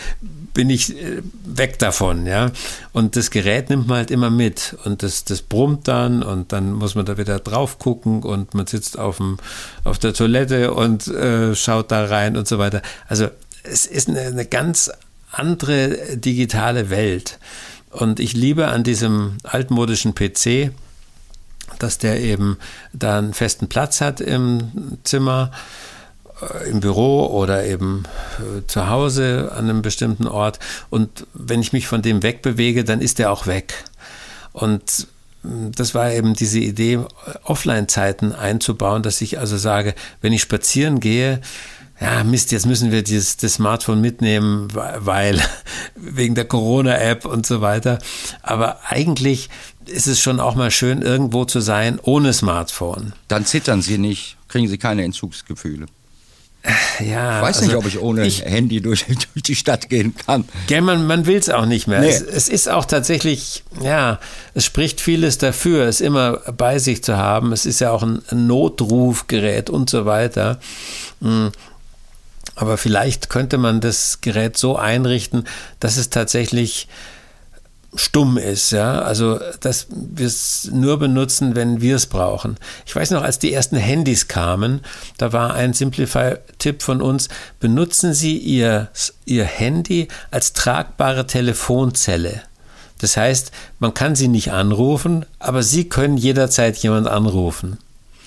bin 0.54 0.69
ich 0.69 0.95
äh, 0.95 1.21
weg 1.43 1.78
davon, 1.80 2.25
ja. 2.25 2.51
Und 2.93 3.15
das 3.15 3.30
Gerät 3.30 3.69
nimmt 3.69 3.88
man 3.88 3.97
halt 3.97 4.12
immer 4.12 4.30
mit 4.30 4.75
und 4.86 5.04
das, 5.04 5.25
das 5.25 5.41
brummt 5.41 5.88
dann 5.88 6.23
und 6.23 6.51
dann 6.51 6.71
muss 6.71 6.95
man 6.95 7.06
da 7.06 7.17
wieder 7.17 7.39
drauf 7.39 7.78
gucken 7.78 8.23
und 8.23 8.54
man 8.54 8.65
sitzt 8.65 8.97
auf, 8.97 9.17
dem, 9.17 9.38
auf 9.84 9.99
der 9.99 10.13
Toilette 10.13 10.73
und 10.73 11.08
äh, 11.08 11.56
schaut 11.56 11.91
da 11.91 12.06
rein 12.06 12.38
und 12.38 12.47
so 12.47 12.58
weiter. 12.58 12.82
Also 13.08 13.28
es 13.63 13.86
ist 13.86 14.10
eine, 14.10 14.21
eine 14.21 14.45
ganz 14.45 14.91
andere 15.32 16.17
digitale 16.17 16.89
Welt. 16.89 17.39
Und 17.89 18.19
ich 18.19 18.34
liebe 18.34 18.67
an 18.67 18.84
diesem 18.84 19.38
altmodischen 19.43 20.15
PC, 20.15 20.71
dass 21.79 21.97
der 21.97 22.19
eben 22.19 22.57
da 22.93 23.17
einen 23.17 23.33
festen 23.33 23.67
Platz 23.67 24.01
hat 24.01 24.21
im 24.21 24.97
Zimmer, 25.03 25.51
äh, 26.41 26.69
im 26.69 26.79
Büro 26.79 27.27
oder 27.27 27.65
eben 27.65 28.03
äh, 28.39 28.65
zu 28.67 28.89
Hause 28.89 29.51
an 29.55 29.65
einem 29.65 29.81
bestimmten 29.81 30.27
Ort. 30.27 30.59
Und 30.89 31.25
wenn 31.33 31.61
ich 31.61 31.73
mich 31.73 31.88
von 31.88 32.01
dem 32.01 32.23
wegbewege, 32.23 32.83
dann 32.83 33.01
ist 33.01 33.19
der 33.19 33.31
auch 33.31 33.47
weg. 33.47 33.85
Und 34.51 35.07
mm, 35.43 35.71
das 35.75 35.95
war 35.95 36.11
eben 36.11 36.33
diese 36.33 36.59
Idee, 36.59 36.99
Offline-Zeiten 37.43 38.33
einzubauen, 38.33 39.03
dass 39.03 39.21
ich 39.21 39.39
also 39.39 39.57
sage, 39.57 39.95
wenn 40.21 40.33
ich 40.33 40.41
spazieren 40.41 40.99
gehe, 40.99 41.41
ja, 41.99 42.25
Mist, 42.25 42.51
jetzt 42.51 42.65
müssen 42.65 42.91
wir 42.91 43.03
dieses, 43.03 43.38
das 43.38 43.53
Smartphone 43.53 44.01
mitnehmen, 44.01 44.67
weil 44.73 45.41
wegen 45.95 46.35
der 46.35 46.45
Corona-App 46.45 47.25
und 47.25 47.45
so 47.45 47.61
weiter. 47.61 47.99
Aber 48.41 48.79
eigentlich 48.89 49.49
ist 49.89 50.08
es 50.08 50.19
schon 50.19 50.39
auch 50.39 50.56
mal 50.56 50.71
schön, 50.71 51.02
irgendwo 51.02 51.45
zu 51.45 51.60
sein 51.60 52.00
ohne 52.02 52.34
Smartphone. 52.34 53.13
Dann 53.28 53.45
zittern 53.45 53.82
Sie 53.82 53.98
nicht, 53.98 54.38
kriegen 54.48 54.67
Sie 54.67 54.78
keine 54.78 55.04
Entzugsgefühle. 55.04 55.88
Ja, 57.00 57.38
ich 57.38 57.43
weiß 57.43 57.58
also 57.58 57.67
nicht, 57.67 57.76
ob 57.76 57.86
ich 57.86 58.00
ohne 58.00 58.26
ich, 58.26 58.43
Handy 58.43 58.82
durch, 58.82 59.06
durch, 59.34 59.43
die 59.43 59.56
Stadt 59.56 59.89
gehen 59.89 60.15
kann. 60.15 60.45
Gell, 60.67 60.82
man, 60.82 61.06
man 61.06 61.26
will 61.26 61.38
es 61.38 61.50
auch 61.50 61.65
nicht 61.65 61.88
mehr. 61.88 62.00
Nee. 62.00 62.10
Es, 62.10 62.21
es, 62.21 62.50
ist 62.50 62.69
auch 62.69 62.86
tatsächlich, 62.86 63.63
ja, 63.82 64.19
es 64.54 64.65
spricht 64.65 65.00
vieles 65.00 65.38
dafür, 65.38 65.86
es 65.86 66.02
immer 66.02 66.38
bei 66.58 66.80
sich 66.80 67.04
zu 67.04 67.17
haben. 67.17 67.52
Es 67.52 67.65
ist 67.65 67.82
ja 67.82 67.91
auch 67.91 68.04
ein 68.04 68.21
Notrufgerät 68.32 69.69
und 69.69 69.89
so 69.89 70.06
weiter. 70.06 70.60
Hm. 71.21 71.52
Aber 72.56 72.78
vielleicht 72.78 73.30
könnte 73.30 73.58
man 73.58 73.82
das 73.82 74.21
Gerät 74.21 74.58
so 74.58 74.78
einrichten, 74.78 75.43
dass 75.80 75.98
es 75.98 76.10
tatsächlich 76.10 76.88
stumm 77.95 78.38
ist, 78.38 78.71
ja, 78.71 79.01
also 79.01 79.39
dass 79.60 79.88
wir 79.89 80.27
es 80.27 80.69
nur 80.71 80.99
benutzen, 80.99 81.55
wenn 81.55 81.81
wir 81.81 81.95
es 81.95 82.08
brauchen. 82.08 82.58
Ich 82.86 82.95
weiß 82.95 83.12
noch, 83.12 83.23
als 83.23 83.39
die 83.39 83.53
ersten 83.53 83.77
Handys 83.77 84.27
kamen, 84.27 84.81
da 85.17 85.34
war 85.34 85.53
ein 85.53 85.73
Simplify-Tipp 85.73 86.81
von 86.81 87.01
uns, 87.01 87.29
benutzen 87.60 88.13
Sie 88.13 88.38
Ihr, 88.38 88.89
Ihr 89.25 89.45
Handy 89.45 90.08
als 90.31 90.53
tragbare 90.53 91.27
Telefonzelle. 91.27 92.41
Das 92.99 93.17
heißt, 93.17 93.51
man 93.79 93.93
kann 93.93 94.15
sie 94.15 94.27
nicht 94.27 94.51
anrufen, 94.51 95.25
aber 95.39 95.63
Sie 95.63 95.89
können 95.89 96.17
jederzeit 96.17 96.77
jemand 96.77 97.08
anrufen. 97.08 97.77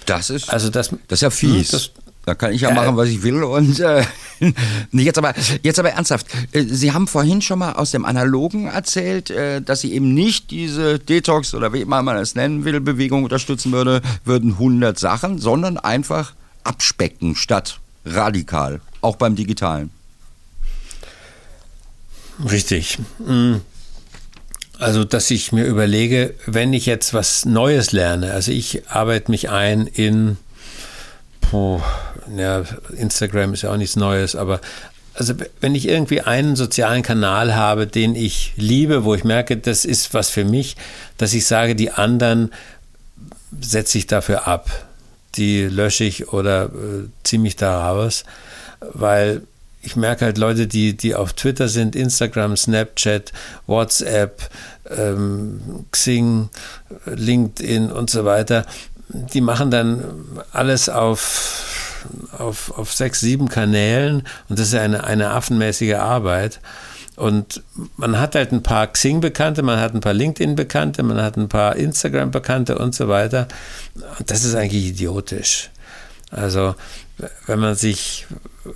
Das 0.06 0.30
ist, 0.30 0.50
also 0.50 0.70
das, 0.70 0.90
das 1.08 1.18
ist 1.18 1.22
ja 1.22 1.30
fies. 1.30 1.72
Hm, 1.72 1.78
das, 1.78 1.90
da 2.28 2.34
kann 2.34 2.52
ich 2.52 2.60
ja, 2.60 2.72
machen, 2.72 2.94
was 2.98 3.08
ich 3.08 3.22
will. 3.22 3.42
Und 3.42 3.80
äh, 3.80 4.04
jetzt, 4.92 5.16
aber, 5.16 5.32
jetzt 5.62 5.78
aber 5.78 5.92
ernsthaft. 5.92 6.26
Äh, 6.52 6.64
Sie 6.64 6.92
haben 6.92 7.08
vorhin 7.08 7.40
schon 7.40 7.58
mal 7.58 7.72
aus 7.72 7.90
dem 7.90 8.04
Analogen 8.04 8.66
erzählt, 8.66 9.30
äh, 9.30 9.62
dass 9.62 9.80
Sie 9.80 9.94
eben 9.94 10.12
nicht 10.12 10.50
diese 10.50 10.98
Detox 10.98 11.54
oder 11.54 11.72
wie 11.72 11.80
immer 11.80 12.02
man 12.02 12.18
es 12.18 12.34
nennen 12.34 12.66
will, 12.66 12.80
Bewegung 12.80 13.24
unterstützen 13.24 13.72
würde, 13.72 14.02
würden 14.26 14.52
100 14.52 14.98
Sachen, 14.98 15.38
sondern 15.38 15.78
einfach 15.78 16.34
abspecken 16.64 17.34
statt 17.34 17.80
radikal. 18.04 18.82
Auch 19.00 19.16
beim 19.16 19.34
Digitalen. 19.34 19.90
Richtig. 22.44 22.98
Mm. 23.26 23.54
Also, 24.78 25.04
dass 25.04 25.30
ich 25.30 25.50
mir 25.50 25.64
überlege, 25.64 26.34
wenn 26.44 26.74
ich 26.74 26.84
jetzt 26.84 27.14
was 27.14 27.46
Neues 27.46 27.92
lerne, 27.92 28.32
also 28.32 28.52
ich 28.52 28.86
arbeite 28.90 29.30
mich 29.30 29.48
ein 29.48 29.86
in 29.86 30.36
puh, 31.40 31.80
ja, 32.36 32.62
Instagram 32.96 33.54
ist 33.54 33.62
ja 33.62 33.72
auch 33.72 33.76
nichts 33.76 33.96
Neues, 33.96 34.36
aber 34.36 34.60
also 35.14 35.34
wenn 35.60 35.74
ich 35.74 35.88
irgendwie 35.88 36.20
einen 36.20 36.54
sozialen 36.54 37.02
Kanal 37.02 37.56
habe, 37.56 37.88
den 37.88 38.14
ich 38.14 38.52
liebe, 38.56 39.04
wo 39.04 39.14
ich 39.14 39.24
merke, 39.24 39.56
das 39.56 39.84
ist 39.84 40.14
was 40.14 40.30
für 40.30 40.44
mich, 40.44 40.76
dass 41.16 41.34
ich 41.34 41.44
sage, 41.44 41.74
die 41.74 41.90
anderen 41.90 42.52
setze 43.60 43.98
ich 43.98 44.06
dafür 44.06 44.46
ab. 44.46 44.70
Die 45.34 45.64
lösche 45.64 46.04
ich 46.04 46.32
oder 46.32 46.66
äh, 46.66 47.08
ziehe 47.24 47.40
mich 47.40 47.56
da 47.56 47.90
raus, 47.90 48.24
weil 48.80 49.42
ich 49.82 49.96
merke 49.96 50.24
halt 50.24 50.38
Leute, 50.38 50.66
die, 50.66 50.96
die 50.96 51.14
auf 51.14 51.32
Twitter 51.32 51.68
sind, 51.68 51.96
Instagram, 51.96 52.56
Snapchat, 52.56 53.32
WhatsApp, 53.66 54.50
ähm, 54.88 55.84
Xing, 55.90 56.48
LinkedIn 57.06 57.90
und 57.90 58.10
so 58.10 58.24
weiter, 58.24 58.66
die 59.08 59.40
machen 59.40 59.70
dann 59.70 60.04
alles 60.52 60.88
auf, 60.88 61.87
auf, 62.36 62.76
auf 62.76 62.92
sechs, 62.92 63.20
sieben 63.20 63.48
Kanälen 63.48 64.22
und 64.48 64.58
das 64.58 64.68
ist 64.68 64.74
eine, 64.74 65.04
eine 65.04 65.30
affenmäßige 65.30 65.94
Arbeit. 65.94 66.60
Und 67.16 67.62
man 67.96 68.20
hat 68.20 68.36
halt 68.36 68.52
ein 68.52 68.62
paar 68.62 68.86
Xing-Bekannte, 68.86 69.62
man 69.64 69.80
hat 69.80 69.92
ein 69.92 70.00
paar 70.00 70.14
LinkedIn-Bekannte, 70.14 71.02
man 71.02 71.20
hat 71.20 71.36
ein 71.36 71.48
paar 71.48 71.74
Instagram-Bekannte 71.74 72.78
und 72.78 72.94
so 72.94 73.08
weiter. 73.08 73.48
Das 74.24 74.44
ist 74.44 74.54
eigentlich 74.54 74.86
idiotisch. 74.86 75.70
Also 76.30 76.76
wenn 77.46 77.58
man 77.58 77.74
sich 77.74 78.26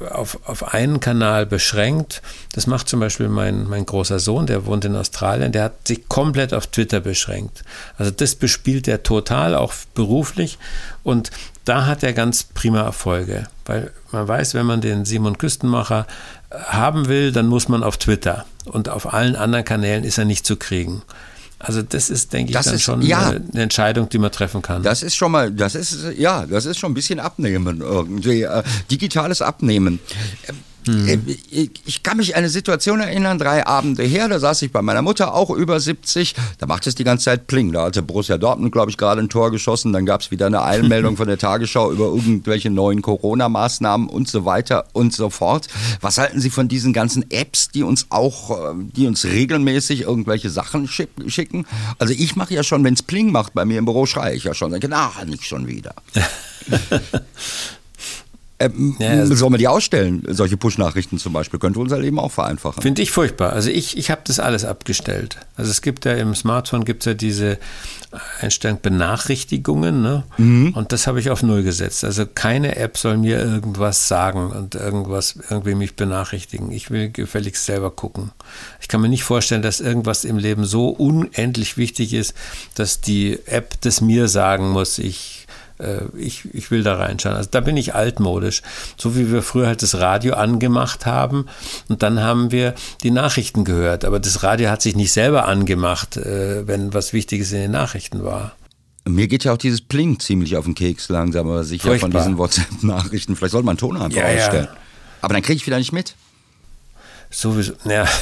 auf, 0.00 0.38
auf 0.44 0.74
einen 0.74 1.00
Kanal 1.00 1.46
beschränkt, 1.46 2.22
das 2.52 2.66
macht 2.66 2.88
zum 2.88 3.00
Beispiel 3.00 3.28
mein, 3.28 3.68
mein 3.68 3.86
großer 3.86 4.18
Sohn, 4.18 4.46
der 4.46 4.66
wohnt 4.66 4.84
in 4.84 4.96
Australien, 4.96 5.52
der 5.52 5.64
hat 5.64 5.86
sich 5.88 6.08
komplett 6.08 6.54
auf 6.54 6.66
Twitter 6.66 7.00
beschränkt. 7.00 7.64
Also 7.98 8.10
das 8.10 8.34
bespielt 8.34 8.88
er 8.88 9.02
total, 9.02 9.54
auch 9.54 9.72
beruflich. 9.94 10.58
Und 11.02 11.30
da 11.64 11.86
hat 11.86 12.02
er 12.02 12.12
ganz 12.12 12.44
prima 12.44 12.82
Erfolge. 12.82 13.46
Weil 13.64 13.92
man 14.10 14.26
weiß, 14.26 14.54
wenn 14.54 14.66
man 14.66 14.80
den 14.80 15.04
Simon 15.04 15.38
Küstenmacher 15.38 16.06
haben 16.50 17.08
will, 17.08 17.32
dann 17.32 17.46
muss 17.46 17.68
man 17.68 17.82
auf 17.82 17.96
Twitter. 17.96 18.44
Und 18.64 18.88
auf 18.88 19.12
allen 19.12 19.36
anderen 19.36 19.64
Kanälen 19.64 20.04
ist 20.04 20.18
er 20.18 20.24
nicht 20.24 20.46
zu 20.46 20.56
kriegen. 20.56 21.02
Also 21.62 21.80
das 21.80 22.10
ist, 22.10 22.32
denke 22.32 22.50
ich, 22.50 22.54
das 22.54 22.66
dann 22.66 22.74
ist, 22.74 22.82
schon 22.82 23.02
ja, 23.02 23.30
eine 23.30 23.62
Entscheidung, 23.62 24.08
die 24.08 24.18
man 24.18 24.32
treffen 24.32 24.62
kann. 24.62 24.82
Das 24.82 25.02
ist 25.04 25.14
schon 25.14 25.30
mal, 25.30 25.52
das 25.52 25.76
ist, 25.76 25.96
ja, 26.16 26.44
das 26.44 26.66
ist 26.66 26.78
schon 26.78 26.90
ein 26.90 26.94
bisschen 26.94 27.20
Abnehmen 27.20 27.80
irgendwie. 27.80 28.42
Äh, 28.42 28.62
digitales 28.90 29.42
Abnehmen. 29.42 30.00
Mhm. 30.86 31.36
Ich 31.84 32.02
kann 32.02 32.16
mich 32.16 32.34
an 32.34 32.40
eine 32.40 32.48
Situation 32.48 33.00
erinnern, 33.00 33.38
drei 33.38 33.66
Abende 33.66 34.02
her, 34.02 34.28
da 34.28 34.38
saß 34.38 34.62
ich 34.62 34.72
bei 34.72 34.82
meiner 34.82 35.02
Mutter, 35.02 35.34
auch 35.34 35.50
über 35.50 35.78
70, 35.78 36.34
da 36.58 36.66
macht 36.66 36.86
es 36.86 36.94
die 36.94 37.04
ganze 37.04 37.26
Zeit 37.26 37.46
Pling. 37.46 37.72
Da 37.72 37.84
hatte 37.84 38.02
Borussia 38.02 38.38
Dortmund, 38.38 38.72
glaube 38.72 38.90
ich, 38.90 38.96
gerade 38.96 39.20
ein 39.20 39.28
Tor 39.28 39.50
geschossen, 39.50 39.92
dann 39.92 40.06
gab 40.06 40.22
es 40.22 40.30
wieder 40.30 40.46
eine 40.46 40.62
Eilmeldung 40.62 41.16
von 41.18 41.28
der 41.28 41.38
Tagesschau 41.38 41.92
über 41.92 42.06
irgendwelche 42.06 42.70
neuen 42.70 43.02
Corona-Maßnahmen 43.02 44.08
und 44.08 44.28
so 44.28 44.44
weiter 44.44 44.86
und 44.92 45.12
so 45.12 45.30
fort. 45.30 45.68
Was 46.00 46.18
halten 46.18 46.40
Sie 46.40 46.50
von 46.50 46.68
diesen 46.68 46.92
ganzen 46.92 47.30
Apps, 47.30 47.68
die 47.68 47.82
uns 47.82 48.06
auch, 48.10 48.50
äh, 48.50 48.74
die 48.96 49.06
uns 49.06 49.24
regelmäßig 49.24 50.02
irgendwelche 50.02 50.50
Sachen 50.50 50.88
schicken? 50.88 51.66
Also 51.98 52.14
ich 52.16 52.36
mache 52.36 52.54
ja 52.54 52.62
schon, 52.62 52.82
wenn 52.84 52.94
es 52.94 53.02
Pling 53.02 53.30
macht 53.30 53.54
bei 53.54 53.64
mir 53.64 53.78
im 53.78 53.84
Büro, 53.84 54.06
schreie 54.06 54.34
ich 54.34 54.44
ja 54.44 54.54
schon, 54.54 54.72
denke, 54.72 54.88
ach, 54.92 55.24
nicht 55.24 55.44
schon 55.44 55.68
wieder. 55.68 55.94
Ähm, 58.66 58.96
ja, 58.98 59.10
also 59.10 59.34
sollen 59.34 59.52
wir 59.52 59.58
die 59.58 59.68
ausstellen, 59.68 60.22
solche 60.28 60.56
Push-Nachrichten 60.56 61.18
zum 61.18 61.32
Beispiel? 61.32 61.58
Könnte 61.58 61.80
unser 61.80 61.98
Leben 61.98 62.18
auch 62.18 62.30
vereinfachen. 62.30 62.82
Finde 62.82 63.02
ich 63.02 63.10
furchtbar. 63.10 63.52
Also 63.52 63.70
ich, 63.70 63.96
ich 63.96 64.10
habe 64.10 64.22
das 64.24 64.38
alles 64.38 64.64
abgestellt. 64.64 65.38
Also 65.56 65.70
es 65.70 65.82
gibt 65.82 66.04
ja 66.04 66.12
im 66.12 66.34
Smartphone 66.34 66.84
gibt 66.84 67.04
ja 67.04 67.14
diese 67.14 67.58
Einstellung 68.40 68.78
Benachrichtigungen 68.82 70.02
ne? 70.02 70.24
Mhm. 70.36 70.74
und 70.74 70.92
das 70.92 71.06
habe 71.06 71.18
ich 71.20 71.30
auf 71.30 71.42
Null 71.42 71.62
gesetzt. 71.62 72.04
Also 72.04 72.26
keine 72.26 72.76
App 72.76 72.98
soll 72.98 73.16
mir 73.16 73.38
irgendwas 73.38 74.06
sagen 74.08 74.50
und 74.50 74.74
irgendwas 74.74 75.38
irgendwie 75.48 75.74
mich 75.74 75.96
benachrichtigen. 75.96 76.70
Ich 76.72 76.90
will 76.90 77.10
gefälligst 77.10 77.64
selber 77.64 77.90
gucken. 77.90 78.30
Ich 78.80 78.88
kann 78.88 79.00
mir 79.00 79.08
nicht 79.08 79.24
vorstellen, 79.24 79.62
dass 79.62 79.80
irgendwas 79.80 80.24
im 80.24 80.36
Leben 80.36 80.64
so 80.64 80.88
unendlich 80.88 81.76
wichtig 81.76 82.12
ist, 82.12 82.34
dass 82.74 83.00
die 83.00 83.38
App 83.46 83.80
das 83.80 84.00
mir 84.00 84.28
sagen 84.28 84.70
muss. 84.70 84.98
Ich 84.98 85.41
ich, 86.16 86.46
ich 86.52 86.70
will 86.70 86.82
da 86.82 86.96
reinschauen. 86.96 87.36
Also 87.36 87.48
da 87.50 87.60
bin 87.60 87.76
ich 87.76 87.94
altmodisch. 87.94 88.62
So 88.96 89.16
wie 89.16 89.30
wir 89.32 89.42
früher 89.42 89.66
halt 89.66 89.82
das 89.82 89.98
Radio 89.98 90.34
angemacht 90.34 91.06
haben 91.06 91.46
und 91.88 92.02
dann 92.02 92.20
haben 92.20 92.50
wir 92.50 92.74
die 93.02 93.10
Nachrichten 93.10 93.64
gehört. 93.64 94.04
Aber 94.04 94.20
das 94.20 94.42
Radio 94.42 94.70
hat 94.70 94.82
sich 94.82 94.96
nicht 94.96 95.12
selber 95.12 95.46
angemacht, 95.46 96.16
äh, 96.16 96.66
wenn 96.66 96.94
was 96.94 97.12
Wichtiges 97.12 97.52
in 97.52 97.60
den 97.60 97.70
Nachrichten 97.72 98.24
war. 98.24 98.52
Mir 99.04 99.26
geht 99.26 99.44
ja 99.44 99.52
auch 99.52 99.58
dieses 99.58 99.80
Pling 99.80 100.20
ziemlich 100.20 100.56
auf 100.56 100.64
den 100.64 100.74
Keks 100.74 101.08
langsam, 101.08 101.48
aber 101.48 101.64
sicher 101.64 101.88
Furchtbar. 101.88 102.10
von 102.10 102.20
diesen 102.20 102.38
WhatsApp-Nachrichten. 102.38 103.34
Vielleicht 103.34 103.52
sollte 103.52 103.66
man 103.66 103.72
einen 103.72 103.78
Ton 103.78 103.96
einfach 103.96 104.18
ja, 104.18 104.26
ausstellen. 104.26 104.68
Ja. 104.70 104.76
Aber 105.22 105.34
dann 105.34 105.42
kriege 105.42 105.56
ich 105.56 105.66
wieder 105.66 105.78
nicht 105.78 105.92
mit. 105.92 106.14
Sowieso, 107.30 107.72
ja. 107.84 108.06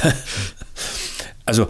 Also 1.47 1.67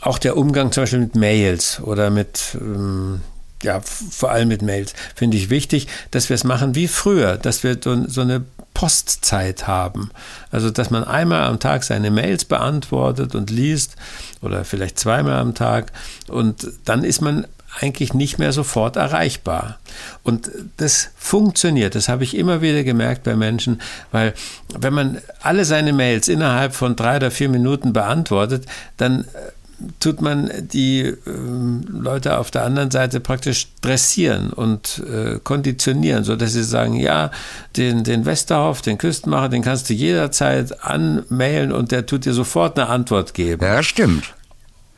auch 0.00 0.18
der 0.18 0.36
Umgang 0.36 0.72
zum 0.72 0.82
Beispiel 0.82 0.98
mit 0.98 1.14
Mails 1.14 1.80
oder 1.80 2.10
mit, 2.10 2.56
ähm, 2.60 3.20
ja, 3.62 3.80
vor 3.80 4.30
allem 4.30 4.48
mit 4.48 4.62
Mails, 4.62 4.94
finde 5.14 5.36
ich 5.36 5.50
wichtig, 5.50 5.88
dass 6.10 6.28
wir 6.28 6.34
es 6.34 6.44
machen 6.44 6.74
wie 6.74 6.88
früher, 6.88 7.36
dass 7.36 7.62
wir 7.62 7.78
so, 7.82 8.08
so 8.08 8.20
eine 8.20 8.44
Postzeit 8.74 9.66
haben. 9.66 10.10
Also, 10.50 10.70
dass 10.70 10.90
man 10.90 11.04
einmal 11.04 11.44
am 11.44 11.60
Tag 11.60 11.84
seine 11.84 12.10
Mails 12.10 12.44
beantwortet 12.44 13.34
und 13.34 13.50
liest 13.50 13.96
oder 14.40 14.64
vielleicht 14.64 14.98
zweimal 14.98 15.38
am 15.38 15.54
Tag 15.54 15.92
und 16.28 16.68
dann 16.84 17.04
ist 17.04 17.20
man 17.20 17.46
eigentlich 17.80 18.12
nicht 18.12 18.38
mehr 18.38 18.52
sofort 18.52 18.96
erreichbar. 18.96 19.78
Und 20.22 20.50
das 20.76 21.10
funktioniert, 21.16 21.94
das 21.94 22.08
habe 22.08 22.24
ich 22.24 22.36
immer 22.36 22.60
wieder 22.60 22.84
gemerkt 22.84 23.24
bei 23.24 23.34
Menschen, 23.34 23.80
weil 24.10 24.34
wenn 24.76 24.92
man 24.92 25.18
alle 25.40 25.64
seine 25.64 25.92
Mails 25.92 26.28
innerhalb 26.28 26.74
von 26.74 26.96
drei 26.96 27.16
oder 27.16 27.30
vier 27.30 27.48
Minuten 27.48 27.92
beantwortet, 27.92 28.66
dann 28.98 29.22
äh, 29.22 29.26
tut 30.00 30.20
man 30.20 30.50
die 30.60 31.00
äh, 31.00 31.16
Leute 31.88 32.38
auf 32.38 32.50
der 32.50 32.64
anderen 32.64 32.90
Seite 32.90 33.20
praktisch 33.20 33.68
dressieren 33.80 34.50
und 34.50 35.02
äh, 35.08 35.38
konditionieren, 35.42 36.24
sodass 36.24 36.52
sie 36.52 36.64
sagen, 36.64 36.94
ja, 36.94 37.30
den, 37.76 38.04
den 38.04 38.24
Westerhoff, 38.24 38.82
den 38.82 38.98
Küstenmacher, 38.98 39.48
den 39.48 39.62
kannst 39.62 39.88
du 39.90 39.94
jederzeit 39.94 40.84
anmailen 40.84 41.72
und 41.72 41.92
der 41.92 42.06
tut 42.06 42.24
dir 42.24 42.34
sofort 42.34 42.78
eine 42.78 42.88
Antwort 42.88 43.34
geben. 43.34 43.64
Ja, 43.64 43.82
stimmt. 43.82 44.34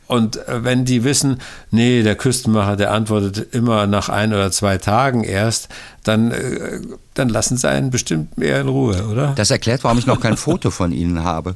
Und 0.07 0.37
äh, 0.47 0.63
wenn 0.63 0.85
die 0.85 1.03
wissen, 1.03 1.39
nee, 1.71 2.03
der 2.03 2.15
Küstenmacher, 2.15 2.75
der 2.75 2.91
antwortet 2.91 3.53
immer 3.53 3.87
nach 3.87 4.09
ein 4.09 4.33
oder 4.33 4.51
zwei 4.51 4.77
Tagen 4.77 5.23
erst, 5.23 5.69
dann, 6.03 6.31
äh, 6.31 6.79
dann 7.15 7.29
lassen 7.29 7.57
sie 7.57 7.67
einen 7.67 7.89
bestimmt 7.89 8.37
mehr 8.37 8.61
in 8.61 8.67
Ruhe, 8.67 9.07
oder? 9.07 9.33
Das 9.35 9.49
erklärt, 9.49 9.83
warum 9.83 9.97
ich 9.97 10.05
noch 10.05 10.19
kein 10.19 10.37
Foto 10.37 10.69
von 10.69 10.91
Ihnen 10.91 11.23
habe. 11.23 11.55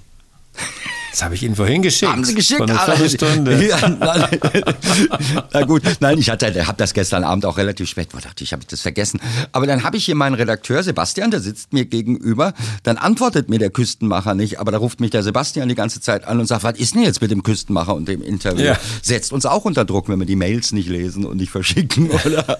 Das 1.11 1.23
habe 1.23 1.35
ich 1.35 1.43
Ihnen 1.43 1.55
vorhin 1.55 1.81
geschickt. 1.81 2.11
Haben 2.11 2.23
Sie 2.23 2.35
geschickt? 2.35 2.59
Vor 2.59 2.69
einer 2.69 2.79
Viertelstunde. 2.79 3.59
Ja, 3.69 3.77
na 5.53 5.61
gut, 5.65 5.83
nein, 5.99 6.17
ich 6.17 6.29
hatte, 6.29 6.67
habe 6.67 6.77
das 6.77 6.93
gestern 6.93 7.23
Abend 7.23 7.45
auch 7.45 7.57
relativ 7.57 7.89
spät. 7.89 8.09
Ich 8.15 8.23
dachte 8.23 8.43
ich, 8.43 8.53
habe 8.53 8.63
das 8.67 8.81
vergessen. 8.81 9.19
Aber 9.51 9.67
dann 9.67 9.83
habe 9.83 9.97
ich 9.97 10.05
hier 10.05 10.15
meinen 10.15 10.35
Redakteur 10.35 10.81
Sebastian, 10.81 11.29
der 11.29 11.39
sitzt 11.39 11.73
mir 11.73 11.85
gegenüber. 11.85 12.53
Dann 12.83 12.97
antwortet 12.97 13.49
mir 13.49 13.59
der 13.59 13.69
Küstenmacher 13.69 14.33
nicht, 14.33 14.59
aber 14.59 14.71
da 14.71 14.77
ruft 14.77 15.01
mich 15.01 15.11
der 15.11 15.23
Sebastian 15.23 15.67
die 15.67 15.75
ganze 15.75 16.01
Zeit 16.01 16.25
an 16.25 16.39
und 16.39 16.47
sagt, 16.47 16.63
was 16.63 16.79
ist 16.79 16.95
denn 16.95 17.03
jetzt 17.03 17.21
mit 17.21 17.31
dem 17.31 17.43
Küstenmacher 17.43 17.93
und 17.93 18.07
dem 18.07 18.21
Interview? 18.21 18.65
Ja. 18.65 18.79
Setzt 19.01 19.33
uns 19.33 19.45
auch 19.45 19.65
unter 19.65 19.85
Druck, 19.85 20.09
wenn 20.09 20.19
wir 20.19 20.25
die 20.25 20.35
Mails 20.35 20.71
nicht 20.71 20.89
lesen 20.89 21.25
und 21.25 21.37
nicht 21.37 21.51
verschicken, 21.51 22.09
oder? 22.25 22.57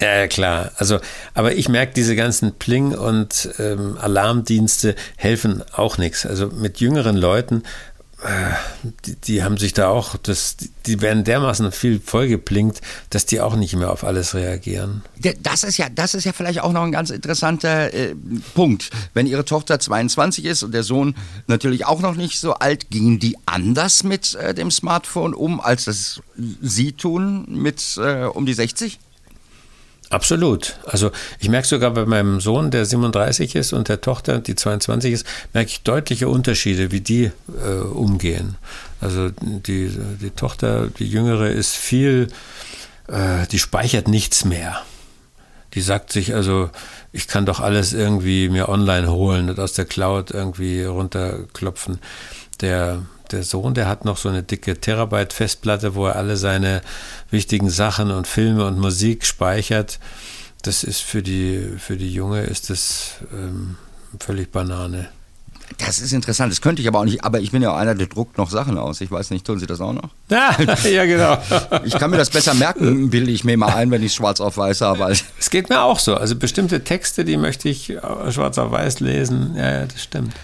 Ja, 0.00 0.26
klar. 0.26 0.72
Also, 0.76 0.98
aber 1.34 1.54
ich 1.54 1.68
merke, 1.68 1.92
diese 1.94 2.16
ganzen 2.16 2.52
Pling- 2.52 2.94
und 2.94 3.50
ähm, 3.58 3.96
Alarmdienste 4.00 4.94
helfen 5.16 5.62
auch 5.72 5.98
nichts. 5.98 6.26
Also 6.26 6.48
mit 6.48 6.80
jüngeren 6.80 7.16
Leuten, 7.16 7.62
äh, 8.22 8.52
die, 9.04 9.16
die, 9.16 9.42
haben 9.42 9.56
sich 9.56 9.72
da 9.72 9.88
auch, 9.88 10.16
das, 10.16 10.56
die 10.86 11.00
werden 11.00 11.24
dermaßen 11.24 11.72
viel 11.72 12.00
vollgeplinkt, 12.00 12.80
dass 13.10 13.26
die 13.26 13.40
auch 13.40 13.56
nicht 13.56 13.74
mehr 13.74 13.90
auf 13.90 14.04
alles 14.04 14.34
reagieren. 14.34 15.02
Das 15.40 15.64
ist 15.64 15.76
ja, 15.76 15.88
das 15.88 16.14
ist 16.14 16.24
ja 16.24 16.32
vielleicht 16.32 16.60
auch 16.60 16.72
noch 16.72 16.84
ein 16.84 16.92
ganz 16.92 17.10
interessanter 17.10 17.92
äh, 17.92 18.14
Punkt. 18.54 18.90
Wenn 19.12 19.26
Ihre 19.26 19.44
Tochter 19.44 19.80
22 19.80 20.44
ist 20.44 20.62
und 20.62 20.72
der 20.72 20.84
Sohn 20.84 21.16
natürlich 21.48 21.84
auch 21.84 22.00
noch 22.00 22.14
nicht 22.14 22.38
so 22.38 22.54
alt, 22.54 22.90
gehen 22.90 23.18
die 23.18 23.36
anders 23.44 24.04
mit 24.04 24.36
äh, 24.36 24.54
dem 24.54 24.70
Smartphone 24.70 25.34
um, 25.34 25.60
als 25.60 25.86
das 25.86 26.20
Sie 26.36 26.92
tun 26.92 27.46
mit 27.48 27.96
äh, 27.96 28.24
um 28.24 28.46
die 28.46 28.54
60? 28.54 29.00
Absolut. 30.12 30.76
Also 30.84 31.10
ich 31.38 31.48
merke 31.48 31.66
sogar 31.66 31.90
bei 31.92 32.04
meinem 32.04 32.38
Sohn, 32.38 32.70
der 32.70 32.84
37 32.84 33.54
ist, 33.54 33.72
und 33.72 33.88
der 33.88 34.02
Tochter, 34.02 34.40
die 34.40 34.54
22 34.54 35.10
ist, 35.10 35.26
merke 35.54 35.70
ich 35.70 35.82
deutliche 35.84 36.28
Unterschiede, 36.28 36.92
wie 36.92 37.00
die 37.00 37.30
äh, 37.64 37.80
umgehen. 37.80 38.56
Also 39.00 39.30
die, 39.30 39.90
die 40.20 40.30
Tochter, 40.30 40.88
die 40.88 41.06
jüngere, 41.08 41.48
ist 41.48 41.74
viel, 41.76 42.28
äh, 43.08 43.46
die 43.50 43.58
speichert 43.58 44.06
nichts 44.06 44.44
mehr. 44.44 44.82
Die 45.72 45.80
sagt 45.80 46.12
sich 46.12 46.34
also, 46.34 46.68
ich 47.10 47.26
kann 47.26 47.46
doch 47.46 47.60
alles 47.60 47.94
irgendwie 47.94 48.50
mir 48.50 48.68
online 48.68 49.10
holen 49.10 49.48
und 49.48 49.58
aus 49.58 49.72
der 49.72 49.86
Cloud 49.86 50.30
irgendwie 50.30 50.84
runterklopfen. 50.84 52.00
Der 52.60 53.00
der 53.32 53.42
Sohn, 53.42 53.74
der 53.74 53.88
hat 53.88 54.04
noch 54.04 54.16
so 54.16 54.28
eine 54.28 54.42
dicke 54.42 54.80
Terabyte-Festplatte, 54.80 55.94
wo 55.94 56.06
er 56.06 56.16
alle 56.16 56.36
seine 56.36 56.82
wichtigen 57.30 57.70
Sachen 57.70 58.10
und 58.10 58.26
Filme 58.26 58.66
und 58.66 58.78
Musik 58.78 59.24
speichert. 59.24 59.98
Das 60.62 60.84
ist 60.84 61.00
für 61.00 61.22
die, 61.22 61.74
für 61.78 61.96
die 61.96 62.12
Junge 62.12 62.42
ist 62.42 62.70
das 62.70 63.16
ähm, 63.32 63.76
völlig 64.20 64.52
Banane. 64.52 65.08
Das 65.78 66.00
ist 66.00 66.12
interessant. 66.12 66.52
Das 66.52 66.60
könnte 66.60 66.82
ich 66.82 66.88
aber 66.88 67.00
auch 67.00 67.04
nicht. 67.04 67.24
Aber 67.24 67.40
ich 67.40 67.50
bin 67.50 67.62
ja 67.62 67.72
auch 67.72 67.76
einer, 67.76 67.94
der 67.94 68.06
druckt 68.06 68.38
noch 68.38 68.50
Sachen 68.50 68.78
aus. 68.78 69.00
Ich 69.00 69.10
weiß 69.10 69.30
nicht, 69.30 69.46
tun 69.46 69.58
Sie 69.58 69.66
das 69.66 69.80
auch 69.80 69.92
noch? 69.92 70.10
Ja, 70.28 70.56
ja 70.88 71.04
genau. 71.04 71.38
Ich 71.84 71.98
kann 71.98 72.10
mir 72.10 72.16
das 72.16 72.30
besser 72.30 72.54
merken, 72.54 73.10
bilde 73.10 73.30
ich 73.30 73.44
mir 73.44 73.56
mal 73.56 73.74
ein, 73.74 73.90
wenn 73.90 74.02
ich 74.02 74.14
schwarz 74.14 74.40
auf 74.40 74.56
weiß 74.56 74.82
habe. 74.82 75.10
Es 75.10 75.50
geht 75.50 75.68
mir 75.68 75.82
auch 75.82 75.98
so. 75.98 76.14
Also 76.14 76.36
bestimmte 76.36 76.84
Texte, 76.84 77.24
die 77.24 77.36
möchte 77.36 77.68
ich 77.68 77.96
schwarz 78.30 78.58
auf 78.58 78.70
weiß 78.70 79.00
lesen. 79.00 79.54
Ja, 79.56 79.80
ja, 79.80 79.86
das 79.86 80.02
stimmt. 80.02 80.34